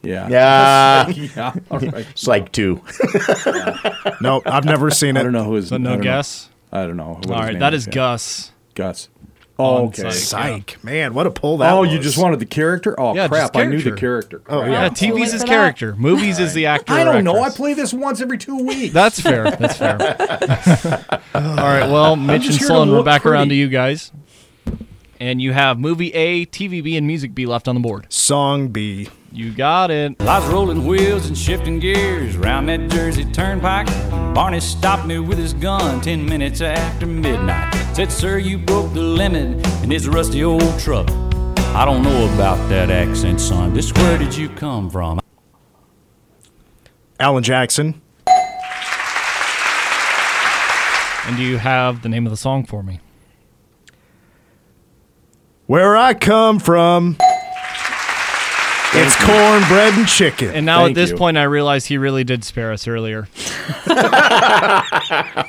[0.02, 0.28] Yeah.
[0.28, 1.08] Yeah.
[1.08, 1.54] Yeah.
[1.70, 2.06] All right.
[2.14, 2.82] Psych two.
[4.20, 5.20] No, I've never seen it.
[5.20, 5.64] I don't know who is.
[5.64, 5.68] his.
[5.70, 6.04] So I no don't know.
[6.04, 6.48] guess.
[6.72, 7.14] I don't know.
[7.14, 7.92] what All his right, name that is Yeah.
[7.92, 8.52] Gus.
[8.74, 9.08] Gus.
[9.56, 10.10] Oh, on okay.
[10.10, 10.72] Psych.
[10.72, 11.92] Psych, man, what a pull that oh, was.
[11.92, 12.98] you just wanted the character?
[12.98, 13.56] Oh Yeah, just crap!
[13.56, 14.40] I knew the character.
[14.40, 14.42] character.
[14.48, 14.70] Oh, Crap.
[14.72, 14.82] yeah.
[14.82, 15.94] Yeah, TV's his character.
[15.94, 16.92] Movies is the actor.
[16.92, 17.40] I don't know.
[17.40, 18.92] I play this once every two weeks.
[18.94, 19.44] That's fair.
[19.52, 19.92] That's fair.
[21.36, 21.88] All right.
[21.88, 24.10] Well, Mitch and here Sloan, we're look back around to you guys.
[25.20, 28.06] And you have movie A, TV B, and music B left on the board.
[28.12, 29.08] Song B.
[29.32, 30.20] You got it.
[30.20, 33.86] I was rolling wheels and shifting gears round that Jersey Turnpike.
[34.34, 37.72] Barney stopped me with his gun ten minutes after midnight.
[37.94, 41.08] Said, Sir, you broke the limit in this rusty old truck.
[41.74, 43.74] I don't know about that accent, son.
[43.74, 45.20] Just where did you come from?
[47.18, 48.00] Alan Jackson.
[51.26, 53.00] And do you have the name of the song for me?
[55.66, 57.16] Where I come from.
[58.96, 60.50] It's cornbread and chicken.
[60.50, 61.16] And now Thank at this you.
[61.16, 63.28] point, I realize he really did spare us earlier.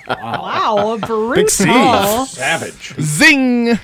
[0.07, 1.33] Wow, brutal.
[1.35, 2.27] Big Steve.
[2.27, 2.93] savage.
[2.99, 3.77] Zing!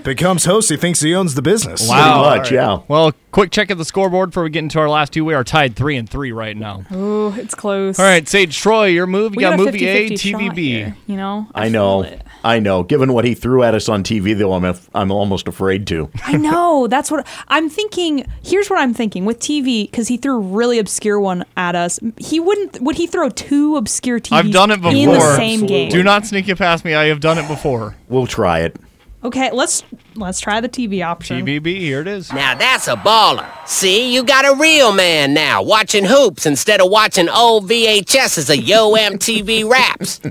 [0.02, 0.68] Becomes host.
[0.68, 1.88] He thinks he owns the business.
[1.88, 2.22] Wow.
[2.22, 2.80] Pretty much, yeah.
[2.88, 5.24] Well, quick check of the scoreboard before we get into our last two.
[5.24, 6.82] We are tied three and three right now.
[6.90, 7.98] Oh, it's close.
[7.98, 9.32] All right, Sage Troy, your move.
[9.32, 10.70] You we got, got, a movie A, 50-50 TV B.
[10.70, 12.02] here, you know, I know.
[12.02, 12.22] feel it.
[12.44, 12.82] I know.
[12.82, 16.10] Given what he threw at us on TV, though, I'm I'm almost afraid to.
[16.24, 16.86] I know.
[16.86, 18.26] That's what I'm thinking.
[18.42, 21.98] Here's what I'm thinking with TV because he threw a really obscure one at us.
[22.18, 22.80] He wouldn't.
[22.80, 24.32] Would he throw two obscure TVs?
[24.36, 24.92] I've done it before.
[24.92, 25.66] in the same Absolutely.
[25.66, 25.90] game.
[25.90, 26.94] Do not sneak it past me.
[26.94, 27.94] I have done it before.
[28.08, 28.76] We'll try it.
[29.24, 29.84] Okay, let's
[30.16, 31.46] let's try the TV option.
[31.46, 32.32] TVB, here it is.
[32.32, 33.48] Now that's a baller.
[33.68, 38.64] See, you got a real man now, watching hoops instead of watching old VHSs of
[38.64, 40.20] Yo MTV raps.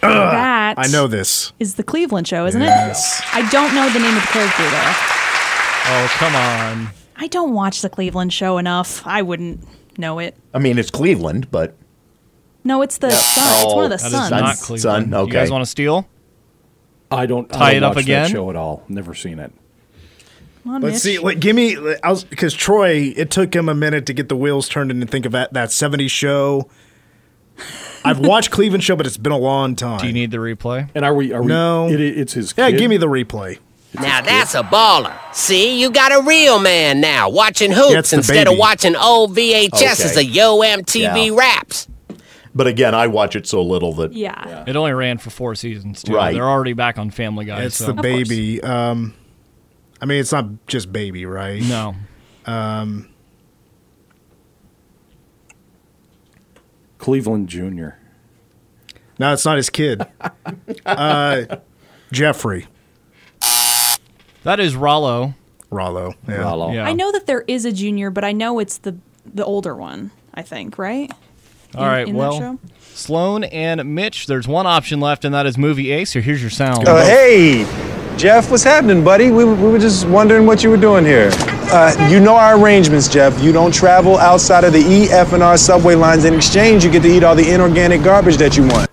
[0.00, 1.52] That I know this.
[1.58, 3.20] is the Cleveland show, isn't Yes.
[3.20, 3.34] it?
[3.34, 4.92] I don't know the name of the character though.
[5.88, 6.88] Oh, come on.
[7.16, 9.02] I don't watch the Cleveland show enough.
[9.06, 9.64] I wouldn't
[9.98, 10.36] know it.
[10.54, 11.74] I mean, it's Cleveland, but
[12.64, 13.44] No, it's the son.
[13.66, 14.30] It's one of the oh, That is sons.
[14.30, 14.82] not Son- Cleveland.
[15.04, 15.32] son, You okay.
[15.32, 16.06] guys want to steal?
[17.10, 18.22] I don't Tie I it don't up watch again?
[18.24, 18.82] That show at all.
[18.88, 19.52] Never seen it.
[20.66, 21.02] On, Let's Mitch.
[21.02, 21.18] see.
[21.20, 21.76] Like, give me.
[22.02, 23.12] I was because Troy.
[23.16, 25.52] It took him a minute to get the wheels turned and to think of that
[25.52, 26.68] that '70s show.
[28.04, 29.98] I've watched Cleveland show, but it's been a long time.
[30.00, 30.88] Do you need the replay?
[30.94, 31.32] And are we?
[31.32, 31.48] Are we?
[31.48, 31.88] No.
[31.88, 32.52] It, it's his.
[32.56, 33.58] yeah, give me the replay.
[33.94, 35.14] Now that's a baller.
[35.32, 40.12] See, you got a real man now, watching hoops the instead of watching old VHSs
[40.16, 40.20] Okay.
[40.28, 41.34] of Yo MTV Yeah.
[41.36, 41.88] raps.
[42.56, 44.64] But again, I watch it so little that yeah.
[44.66, 46.14] It only ran for four seasons, too.
[46.14, 46.32] Right.
[46.32, 47.62] They're already back on Family Guy.
[47.64, 47.92] It's so.
[47.92, 48.62] the baby.
[48.62, 49.12] Um,
[50.00, 51.62] I mean, it's not just baby, right?
[51.62, 51.94] No.
[56.98, 57.98] Cleveland Junior.
[59.18, 60.06] No, it's not his kid.
[60.86, 61.44] uh,
[62.10, 62.66] Jeffrey
[64.42, 65.34] That is Rallo.
[65.70, 66.14] Rallo.
[66.26, 66.36] Yeah.
[66.38, 66.74] Rallo.
[66.74, 66.86] Yeah.
[66.86, 70.10] I know that there is a junior, but I know it's the the older one.
[70.34, 71.12] I think, right?
[71.76, 72.58] All right, in that well, show?
[72.94, 76.04] Sloan and Mitch, there's one option left, and that is movie A.
[76.04, 76.88] So here's your sound.
[76.88, 77.64] Uh, hey,
[78.16, 79.30] Jeff, what's happening, buddy?
[79.30, 81.30] We, we were just wondering what you were doing here.
[81.68, 83.38] Uh, you know our arrangements, Jeff.
[83.42, 86.24] You don't travel outside of the E, F, and R subway lines.
[86.24, 88.90] In exchange, you get to eat all the inorganic garbage that you want.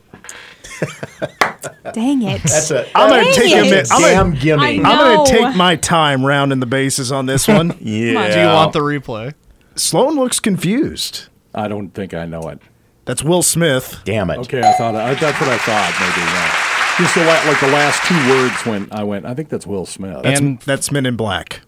[1.94, 2.42] Dang it!
[2.44, 3.60] that's a I'm gonna take it.
[3.60, 3.88] a minute.
[3.92, 4.84] I'm damn gonna, gimme.
[4.84, 7.78] I I'm gonna take my time rounding the bases on this one.
[7.80, 8.34] yeah.
[8.34, 9.34] Do you want the replay?
[9.76, 11.28] Sloan looks confused.
[11.54, 12.60] I don't think I know it.
[13.06, 14.00] That's Will Smith.
[14.06, 14.38] Damn it.
[14.40, 15.94] Okay, I thought I, that's what I thought.
[16.00, 16.70] Maybe yeah.
[16.98, 18.94] Just the, la- like the last two words went.
[18.94, 19.26] I went.
[19.26, 20.22] I think that's Will Smith.
[20.24, 21.62] That's, And- that's Men in Black.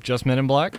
[0.00, 0.74] Just Men in Black?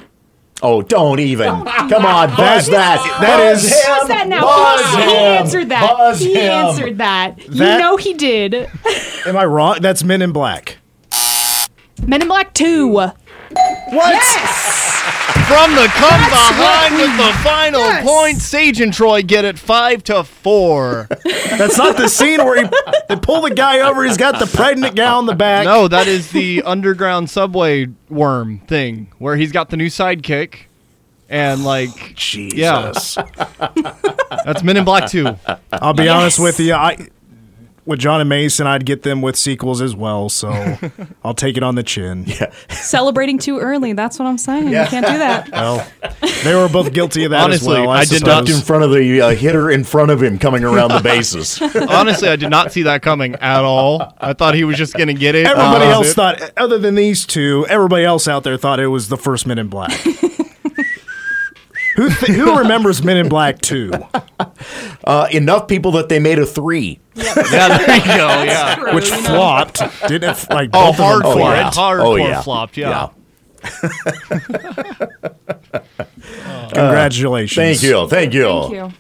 [0.64, 1.48] Oh, don't even.
[1.66, 3.18] Come on, buzz that.
[3.22, 4.08] That Buzz is- him.
[4.08, 4.42] That now?
[4.42, 5.10] Buzz he him.
[5.10, 5.98] answered that.
[5.98, 6.40] Buzz he him.
[6.52, 7.48] answered that.
[7.50, 8.54] You know he did.
[9.26, 9.78] Am I wrong?
[9.82, 10.78] That's Men in Black.
[12.06, 13.00] Men in Black Two.
[13.90, 14.22] What?
[15.48, 18.08] From the come That's behind with the final Yes.
[18.08, 21.10] point, Sage and Troy get it five to four.
[21.58, 22.70] That's not the scene where he
[23.10, 24.04] they pull the guy over.
[24.06, 25.66] He's got the pregnant gal in the back.
[25.66, 30.56] no, that is the underground subway worm thing where he's got the new sidekick.
[31.30, 33.18] And like, Jesus.
[34.46, 35.36] that's Men in Black 2.
[35.74, 36.14] I'll be Yes.
[36.16, 36.74] honest with you.
[36.74, 37.08] I
[37.86, 40.30] with John and Mason, I'd get them with sequels as well.
[40.30, 40.50] So
[41.24, 42.26] I'll take it on the chin.
[42.70, 43.94] Celebrating too early.
[43.94, 44.68] That's what I'm saying.
[44.70, 45.50] You can't do that.
[45.62, 45.88] Well,
[46.44, 47.90] they were both guilty of that Honestly, as well.
[47.90, 50.64] I, I did not in front of the uh, hitter in front of him coming
[50.64, 51.62] around the bases.
[51.62, 54.14] Honestly, I did not see that coming at all.
[54.20, 55.46] I thought he was just going to get it.
[55.46, 59.08] Everybody Uh, else thought, other than these two, everybody else out there thought it was
[59.10, 59.92] the first Men in Black.
[61.96, 63.92] Who th- who remembers Men in Black two,
[65.04, 67.00] Uh, enough people that they made a three.
[67.16, 67.34] Yeah,
[67.78, 68.44] there you go.
[68.44, 68.76] Yeah.
[68.76, 69.22] True, which you know.
[69.24, 69.82] flopped?
[70.08, 70.48] Didn't it?
[70.50, 71.34] Like Oh, both of them hardcore.
[71.34, 71.76] flopped.
[71.78, 71.82] yeah.
[71.82, 72.42] Hardcore Oh, yeah.
[72.42, 72.78] flopped.
[72.78, 73.10] Yeah.
[76.74, 77.56] Congratulations.
[77.56, 78.08] Thank you.
[78.08, 78.62] Thank you.
[78.62, 78.92] Thank you.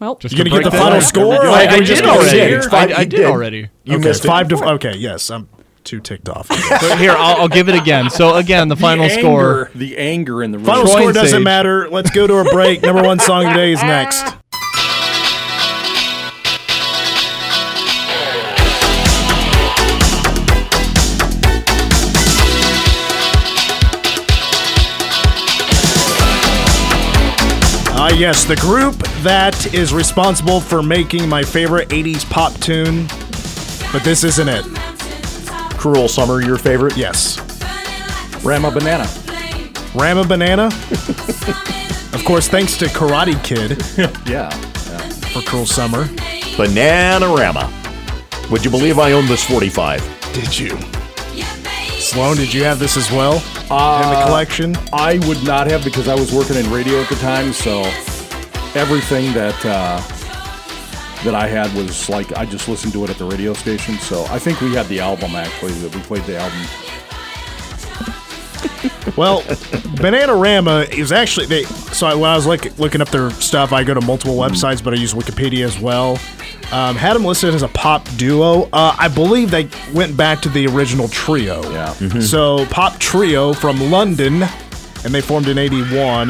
[0.00, 1.46] Well, Just You to gonna get the final score?
[1.46, 2.40] I, I did just already.
[2.40, 2.58] here?
[2.58, 2.92] It's fine.
[2.92, 3.26] I, I You did did.
[3.26, 3.68] already.
[3.84, 4.28] You okay, missed it.
[4.28, 4.96] five to okay.
[4.96, 5.48] Yes, I'm
[5.84, 6.48] too ticked off.
[6.80, 8.10] So here, I'll, I'll give it again.
[8.10, 9.66] So again, the final the score.
[9.66, 10.66] anger, the anger in the room.
[10.66, 11.44] Final Troy score doesn't Sage.
[11.44, 11.88] matter.
[11.90, 12.82] Let's go to a break.
[12.82, 14.24] Number one song today is next.
[27.94, 33.06] Ah, yes, the group that is responsible for making my favorite 80s pop tune,
[33.92, 34.64] but this isn't it.
[35.82, 36.96] Cruel Summer, your favorite?
[36.96, 37.38] Yes.
[38.44, 39.04] Rama Banana.
[39.96, 40.66] Rama Banana.
[42.12, 43.70] of course, thanks to Karate Kid
[44.30, 44.48] Yeah.
[45.32, 46.04] for Cruel Summer.
[46.54, 47.68] Bananarama.
[48.48, 50.30] Would you believe I own this 45?
[50.34, 50.78] Did you?
[51.98, 53.40] Sloan, did you have this as well in
[53.70, 54.76] Uh, the collection?
[54.92, 57.80] I would not have because I was working in radio at the time, so
[58.78, 60.00] everything that uh,
[61.24, 63.94] that I had was like I just listened to it at the radio station.
[63.98, 66.58] So I think we had the album actually that we played the album.
[69.16, 71.64] Well, Bananarama is actually they.
[71.64, 74.82] So I- when I was like looking up their stuff, I go to multiple websites,
[74.82, 76.18] but I use Wikipedia as well.
[76.72, 78.68] Um, had them listed as a pop duo.
[78.72, 81.62] Uh, I believe they went back to the original trio.
[81.72, 81.92] Yeah.
[82.20, 84.42] So pop trio from London,
[85.04, 86.28] and they formed in '81.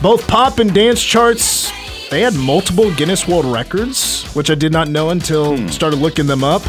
[0.00, 1.70] Both pop and dance charts.
[2.14, 5.66] They had multiple Guinness World Records, which I did not know until hmm.
[5.66, 6.62] started looking them up,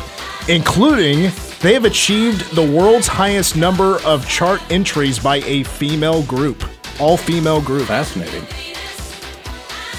[0.50, 1.32] including
[1.62, 6.64] they have achieved the world's highest number of chart entries by a female group,
[7.00, 7.86] all female group.
[7.86, 8.44] Fascinating.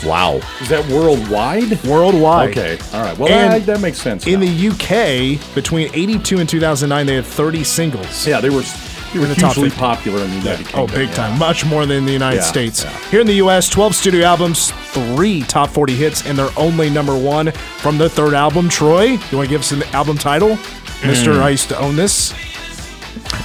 [0.04, 0.40] Wow.
[0.60, 1.80] Is that worldwide?
[1.84, 2.50] Worldwide.
[2.50, 2.76] Okay.
[2.92, 3.16] All right.
[3.16, 4.26] Well, that, that makes sense.
[4.26, 4.46] In now.
[4.46, 8.26] the UK, between 82 and 2009, they had 30 singles.
[8.26, 8.64] yeah, they were
[9.12, 9.78] they were In the top hugely 50.
[9.80, 10.80] popular in the United Kingdom.
[10.80, 11.38] Oh, big time.
[11.38, 12.84] Much more than the United Yeah, States.
[12.84, 12.98] yeah.
[13.10, 17.16] Here in the U.S., 12 studio albums, three top 40 hits, and their only number
[17.16, 18.68] one from their third album.
[18.68, 20.56] Troy, you want to give us an album title?
[21.00, 21.40] Mr.
[21.40, 22.34] I used to own this.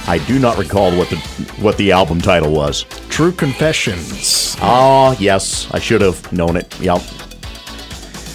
[0.08, 1.16] I do not recall what the
[1.60, 2.84] what the album title was.
[3.08, 4.56] True Confessions.
[4.60, 6.78] Ah, yes, I should have known it.
[6.80, 7.00] Yep.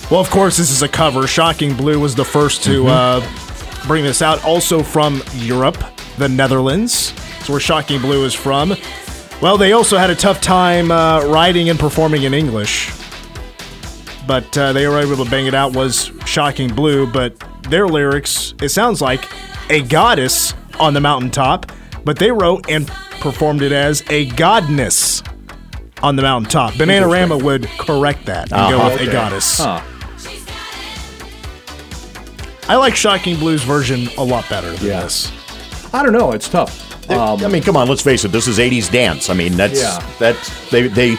[0.10, 1.28] Well, of course, this is a cover.
[1.28, 3.28] Shocking Blue was the first to uh,
[3.86, 4.44] bring this out.
[4.46, 5.78] Also from Europe,
[6.18, 7.14] the Netherlands.
[7.38, 8.76] That's where Shocking Blue is from.
[9.42, 12.92] Well, they also had a tough time uh, writing and performing in English.
[14.26, 17.06] But uh, they were able to bang it out, was Shocking Blue.
[17.06, 17.38] But
[17.70, 19.26] their lyrics, it sounds like
[19.70, 21.72] a goddess on the mountaintop.
[22.04, 22.88] But they wrote and
[23.20, 25.24] performed it as a godness
[26.04, 26.74] on the mountaintop.
[26.74, 28.90] Bananarama would correct that and go Uh-huh.
[29.00, 29.60] with a goddess.
[29.60, 29.82] Huh.
[32.70, 35.02] I like Shocking Blue's version a lot better than Yeah.
[35.04, 35.32] this.
[35.94, 36.32] I don't know.
[36.32, 36.84] It's tough.
[37.10, 38.32] Um, I mean, come on, let's face it.
[38.34, 39.30] This is '80s dance.
[39.30, 40.06] I mean, that's Yeah.
[40.20, 41.16] that's they they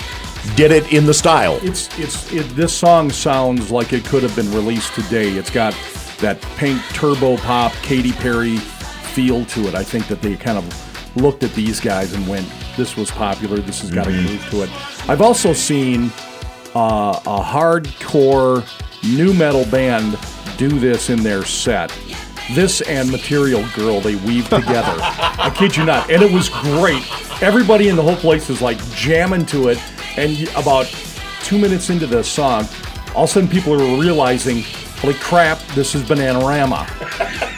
[0.57, 1.59] did it in the style.
[1.63, 5.31] It's it's it, this song sounds like it could have been released today.
[5.31, 5.75] It's got
[6.21, 9.75] that pink turbo pop Katy Perry feel to it.
[9.75, 13.59] I think that they kind of looked at these guys and went, "This was popular.
[13.59, 14.71] This has got a groove to it."
[15.09, 16.13] I've also seen
[16.75, 18.63] uh, a hardcore
[19.17, 20.19] new metal band
[20.59, 21.91] do this in their set.
[22.55, 24.97] This and Material Girl they weave together.
[25.01, 27.03] I kid you not, and it was great.
[27.43, 29.79] Everybody in the whole place is like jamming to it,
[30.17, 30.87] and about
[31.43, 32.67] two minutes into the song,
[33.15, 34.63] all of a sudden people are realizing,
[35.01, 36.87] holy crap, this is Bananarama.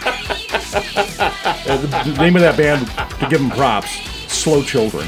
[1.66, 2.86] Uh, the, the name of that band,
[3.20, 3.90] to give them props,
[4.32, 5.06] Slow Children.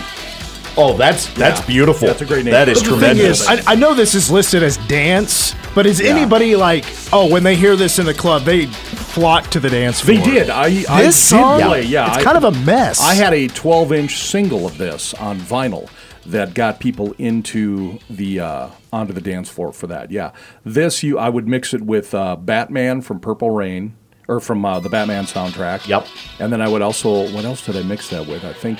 [0.76, 1.66] Oh, that's that's Yeah.
[1.66, 2.08] beautiful.
[2.08, 2.52] That's a great name.
[2.52, 3.40] That is But the thing tremendous.
[3.42, 7.42] is, I, I know this is listed as dance, but is anybody like, oh, when
[7.42, 8.66] they hear this in the club, they
[9.12, 10.16] flock to the dance floor?
[10.18, 10.50] They did.
[10.50, 11.60] I, I This did song?
[11.60, 11.82] play.
[11.82, 13.00] Yeah, It's I- kind of a mess.
[13.00, 15.88] I had a 12-inch single of this on vinyl
[16.26, 20.10] that got people into the uh, onto the dance floor for that.
[20.10, 20.32] Yeah,
[20.64, 23.96] this you I would mix it with uh, Batman from Purple Rain
[24.28, 25.88] or from uh, the Batman soundtrack.
[25.88, 26.06] Yep.
[26.38, 28.44] And then I would also what else did I mix that with?
[28.44, 28.78] I think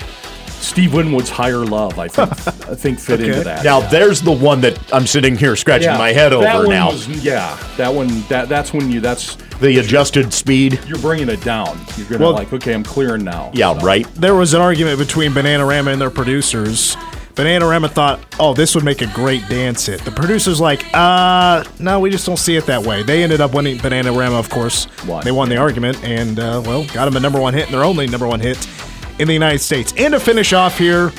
[0.63, 1.99] Steve Winwood's Higher Love.
[1.99, 2.29] I think
[2.69, 3.63] I think fit into that.
[3.63, 3.87] now yeah.
[3.89, 6.91] there's the one that I'm sitting here scratching Yeah, my head that over one now.
[6.91, 8.21] was- yeah, that one.
[8.29, 8.99] That that's when you.
[9.01, 10.79] That's the adjusted speed.
[10.87, 11.79] you're bringing it down.
[11.97, 13.51] You're gonna Well- like, okay, I'm clearing now.
[13.53, 14.07] Yeah, So- right.
[14.15, 16.95] There was an argument between Bananarama and their producers.
[17.35, 20.01] Bananarama thought, oh, this would make a great dance hit.
[20.05, 23.01] The producers like, uh, no, we just don't see it that way.
[23.01, 24.85] They ended up winning Bananarama, of course.
[25.07, 25.23] Won.
[25.23, 27.83] They won the argument and, uh, well, got them a number one hit and their
[27.83, 28.57] only number one hit
[29.19, 29.93] in the United States.
[29.97, 31.11] And to finish off here,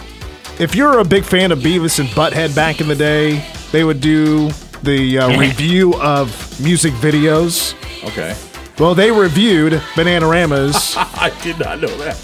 [0.59, 4.01] if you're a big fan of Beavis and Butthead back in the day, they would
[4.01, 4.51] do
[4.83, 6.29] the uh, review of
[6.63, 7.75] music videos.
[8.05, 8.37] Okay.
[8.79, 12.17] Well, they reviewed Bananarama's I did not know that.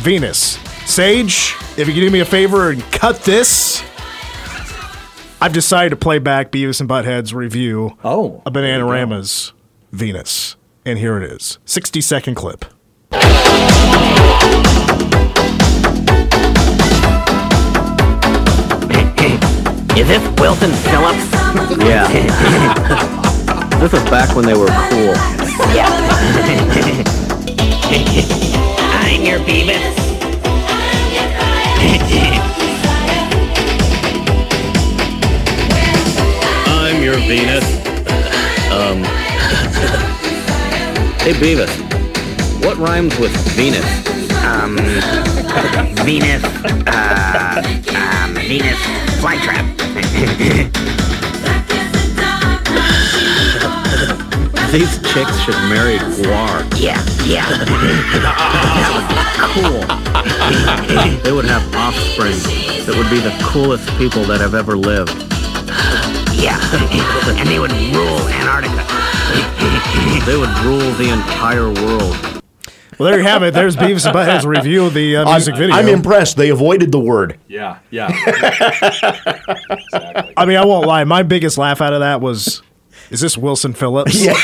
[0.00, 0.58] Venus.
[0.88, 3.82] Sage, if you can do me a favor and cut this.
[5.40, 9.52] I've decided to play back Beavis and Butthead's review Oh, of Bananarama's
[9.92, 10.56] Venus.
[10.84, 12.64] And here it is 60 second clip.
[13.10, 13.18] Is
[20.06, 21.32] this Wilson Phillips?
[21.82, 22.06] Yeah.
[23.80, 25.14] this is back when they were cool.
[25.74, 25.88] Yeah.
[29.00, 29.96] I'm your Beavis.
[36.66, 37.64] I'm your Venus.
[38.70, 39.02] Um.
[41.24, 41.87] hey, Beavis.
[42.60, 43.84] What rhymes with Venus?
[44.44, 44.76] Um,
[46.04, 46.44] Venus,
[46.86, 47.62] uh,
[47.94, 48.78] um, Venus
[49.20, 49.66] flytrap.
[54.72, 56.64] These chicks should marry GWAR.
[56.78, 57.46] Yeah, yeah.
[58.78, 59.18] That would be
[59.54, 61.22] cool.
[61.22, 65.12] they would have offspring that would be the coolest people that have ever lived.
[66.32, 66.58] Yeah,
[67.38, 68.82] and they would rule Antarctica.
[70.24, 72.37] They would rule the entire world.
[72.98, 73.54] Well, there you have it.
[73.54, 75.76] There's Beavis and Butthead's review of the uh, music I'm, video.
[75.76, 76.36] I'm impressed.
[76.36, 77.38] They avoided the word.
[77.46, 78.08] Yeah, yeah.
[80.36, 81.04] I mean, I won't lie.
[81.04, 82.60] My biggest laugh out of that was,
[83.10, 84.34] "Is this Wilson Phillips?" Yeah.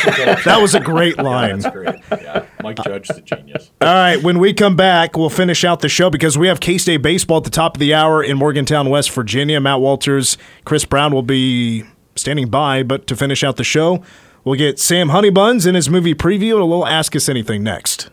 [0.44, 1.58] that was a great line.
[1.58, 1.96] That's great.
[2.10, 3.72] Yeah, Mike Judge's a genius.
[3.80, 6.78] All right, when we come back, we'll finish out the show because we have K
[6.78, 9.60] State baseball at the top of the hour in Morgantown, West Virginia.
[9.60, 11.82] Matt Walters, Chris Brown will be
[12.14, 14.00] standing by, but to finish out the show,
[14.44, 18.10] we'll get Sam Honeybuns in his movie preview and a little Ask Us Anything next.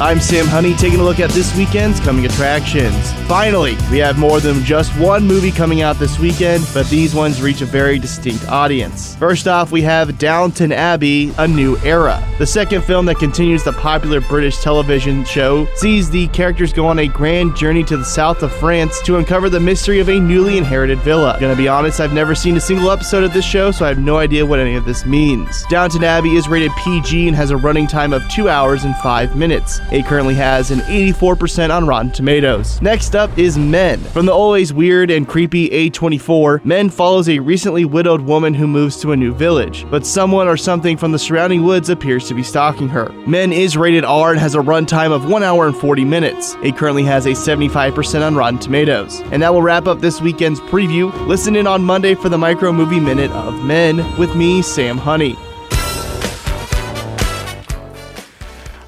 [0.00, 3.17] I'm Sam Honey, taking a look at this weekend's coming attractions.
[3.28, 7.42] Finally, we have more than just one movie coming out this weekend, but these ones
[7.42, 9.14] reach a very distinct audience.
[9.16, 12.26] First off, we have Downton Abbey A New Era.
[12.38, 17.00] The second film that continues the popular British television show sees the characters go on
[17.00, 20.56] a grand journey to the south of France to uncover the mystery of a newly
[20.56, 21.36] inherited villa.
[21.38, 23.98] Gonna be honest, I've never seen a single episode of this show, so I have
[23.98, 25.64] no idea what any of this means.
[25.68, 29.36] Downton Abbey is rated PG and has a running time of 2 hours and 5
[29.36, 29.80] minutes.
[29.92, 32.80] It currently has an 84% on Rotten Tomatoes.
[32.80, 34.00] Next up is Men.
[34.00, 39.00] From the always weird and creepy A24, Men follows a recently widowed woman who moves
[39.00, 42.42] to a new village, but someone or something from the surrounding woods appears to be
[42.42, 43.10] stalking her.
[43.26, 46.56] Men is rated R and has a runtime of 1 hour and 40 minutes.
[46.62, 49.20] It currently has a 75% on Rotten Tomatoes.
[49.32, 51.12] And that will wrap up this weekend's preview.
[51.26, 55.36] Listen in on Monday for the Micro Movie Minute of Men with me, Sam Honey.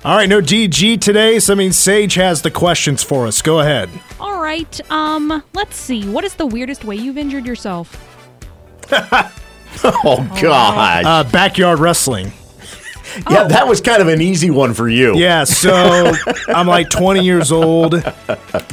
[0.03, 3.43] All right, no DG today, so I mean Sage has the questions for us.
[3.43, 3.91] Go ahead.
[4.19, 4.81] All right.
[4.91, 6.09] Um, let's see.
[6.09, 8.07] What is the weirdest way you've injured yourself?
[9.85, 11.05] Oh God!
[11.05, 12.33] Uh, backyard wrestling.
[13.31, 15.17] yeah, that was kind of an easy one for you.
[15.17, 16.13] Yeah, so
[16.49, 17.95] I'm like 20 years old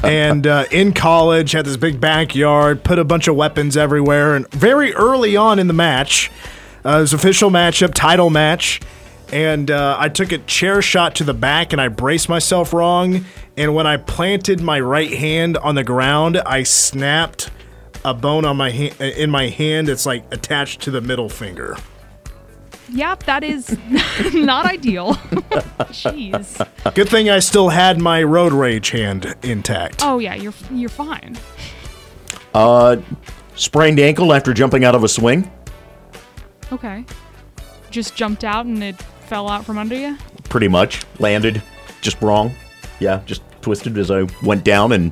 [0.03, 4.35] and uh, in college, had this big backyard, put a bunch of weapons everywhere.
[4.35, 6.31] And very early on in the match,
[6.83, 8.81] uh, it was official matchup, title match.
[9.31, 13.25] And uh, I took a chair shot to the back and I braced myself wrong.
[13.57, 17.49] And when I planted my right hand on the ground, I snapped
[18.05, 19.89] a bone on my ha- in my hand.
[19.89, 21.75] It's like attached to the middle finger.
[22.89, 23.77] Yep, that is
[24.33, 25.13] not ideal.
[25.91, 26.93] Jeez.
[26.93, 30.01] Good thing I still had my road rage hand intact.
[30.03, 31.37] Oh yeah, you're you're fine.
[32.53, 32.97] Uh,
[33.55, 35.51] sprained ankle after jumping out of a swing.
[36.71, 37.03] Okay.
[37.91, 38.95] Just jumped out and it
[39.27, 40.17] fell out from under you.
[40.49, 41.61] Pretty much landed
[42.01, 42.53] just wrong.
[42.99, 45.11] Yeah, just twisted as I went down and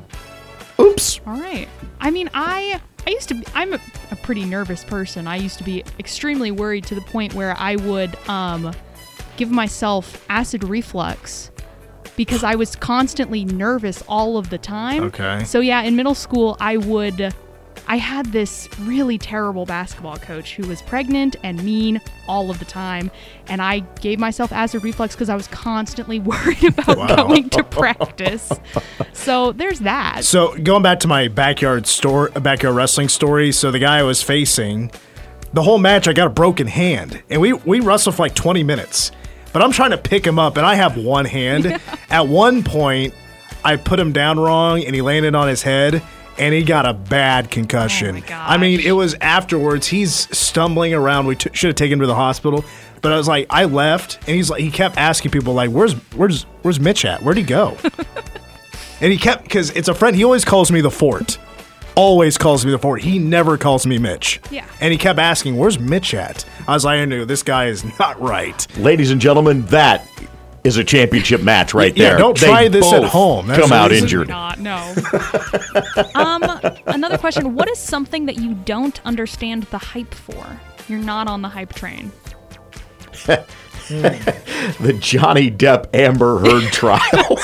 [0.80, 1.20] oops.
[1.26, 1.68] All right.
[2.00, 5.28] I mean, I I used to be, I'm a, a pretty nervous person.
[5.28, 8.72] I used to be extremely worried to the point where I would um
[9.36, 11.50] give myself acid reflux
[12.16, 15.04] because I was constantly nervous all of the time.
[15.04, 15.44] Okay.
[15.44, 17.34] So yeah, in middle school I would
[17.88, 22.64] I had this really terrible basketball coach who was pregnant and mean all of the
[22.64, 23.10] time,
[23.48, 27.16] and I gave myself acid reflux because I was constantly worried about Wow.
[27.16, 28.50] going to practice.
[29.12, 30.24] so there's that.
[30.24, 33.52] So going back to my backyard store, backyard wrestling story.
[33.52, 34.90] So the guy I was facing,
[35.52, 38.62] the whole match, I got a broken hand, and we we wrestled for like 20
[38.64, 39.12] minutes.
[39.52, 41.80] But I'm trying to pick him up, and I have one hand.
[42.10, 43.14] At one point,
[43.64, 46.02] I put him down wrong, and he landed on his head,
[46.38, 48.22] and he got a bad concussion.
[48.28, 49.86] Oh I mean, it was afterwards.
[49.86, 51.26] He's stumbling around.
[51.26, 52.64] We t- should have taken him to the hospital.
[53.02, 55.92] But I was like, I left, and he's like, he kept asking people like, "Where's
[56.14, 57.22] where's where's Mitch at?
[57.22, 57.76] Where'd he go?"
[59.00, 60.16] And he kept because it's a friend.
[60.16, 61.38] He always calls me the Fort.
[61.96, 63.02] Always calls me the Fort.
[63.02, 64.40] He never calls me Mitch.
[64.50, 64.66] Yeah.
[64.80, 67.84] And he kept asking, "Where's Mitch at?" I was like, "I knew this guy is
[67.98, 70.08] not right." Ladies and gentlemen, that
[70.66, 72.18] is a championship match right Yeah, there.
[72.18, 73.46] don't They try this at home.
[73.46, 74.28] That's come out injured.
[74.28, 74.94] Not no.
[76.14, 76.42] um,
[76.86, 80.44] another question: What is something that you don't understand the hype for?
[80.88, 82.12] You're not on the hype train.
[83.88, 87.38] the Johnny Depp Amber Heard trial.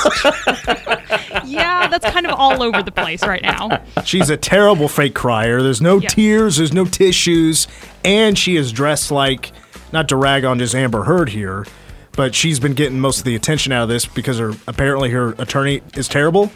[1.44, 3.82] Yeah, that's kind of all over the place right now.
[4.04, 5.62] She's a terrible fake crier.
[5.62, 6.08] There's no Yeah.
[6.08, 7.68] tears, there's no tissues,
[8.04, 9.52] and she is dressed like,
[9.92, 11.64] not to rag on just Amber Heard here,
[12.12, 15.32] but she's been getting most of the attention out of this because her apparently her
[15.38, 16.52] attorney is terrible.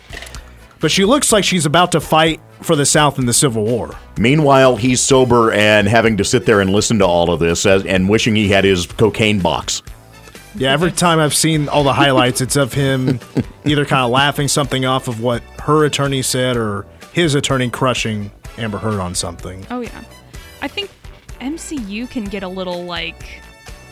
[0.80, 3.94] But she looks like she's about to fight for the South in the Civil War.
[4.18, 7.84] Meanwhile, he's sober and having to sit there and listen to all of this as,
[7.86, 9.82] and wishing he had his cocaine box.
[10.54, 13.20] Yeah, every time I've seen all the highlights, it's of him
[13.64, 18.30] either kind of laughing something off of what her attorney said or his attorney crushing
[18.58, 19.66] Amber Heard on something.
[19.70, 20.04] Oh yeah,
[20.62, 20.90] I think
[21.40, 23.42] MCU can get a little like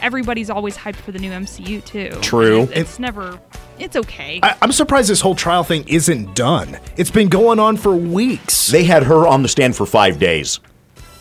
[0.04, 2.10] everybody's always hyped for the new MCU too.
[2.20, 2.62] True.
[2.64, 3.40] It's, it's never.
[3.78, 4.38] It's okay.
[4.42, 6.78] I, I'm surprised this whole trial thing isn't done.
[6.96, 8.68] It's been going on for weeks.
[8.68, 10.60] They had her on the stand for five days.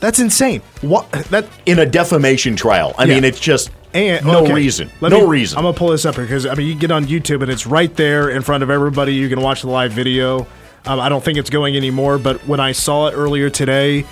[0.01, 0.61] That's insane.
[0.81, 2.93] What that in a defamation trial?
[2.97, 3.15] I Yeah.
[3.15, 4.89] mean, it's just And, no okay, reason.
[5.01, 5.57] let no me- reason.
[5.57, 7.65] I'm gonna pull this up here because I mean you get on YouTube and it's
[7.65, 9.13] right there in front of everybody.
[9.15, 10.45] You can watch the live video.
[10.86, 14.03] Um, I don't think it's going anymore, but when I saw it earlier today,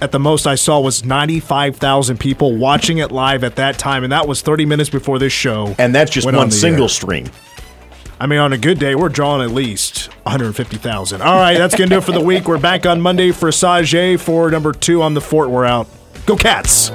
[0.00, 4.12] at the most I saw was 95,000 people watching it live at that time, and
[4.12, 5.74] that was 30 minutes before this show.
[5.78, 6.88] and that's just one on single air.
[6.88, 7.30] stream.
[8.20, 11.20] I mean, on a good day, we're drawing at least 150,000.
[11.20, 12.46] All right, that's going to do it for the week.
[12.46, 15.50] We're back on Monday for Sage for number two on the fort.
[15.50, 15.88] We're out.
[16.26, 16.90] Go Cats!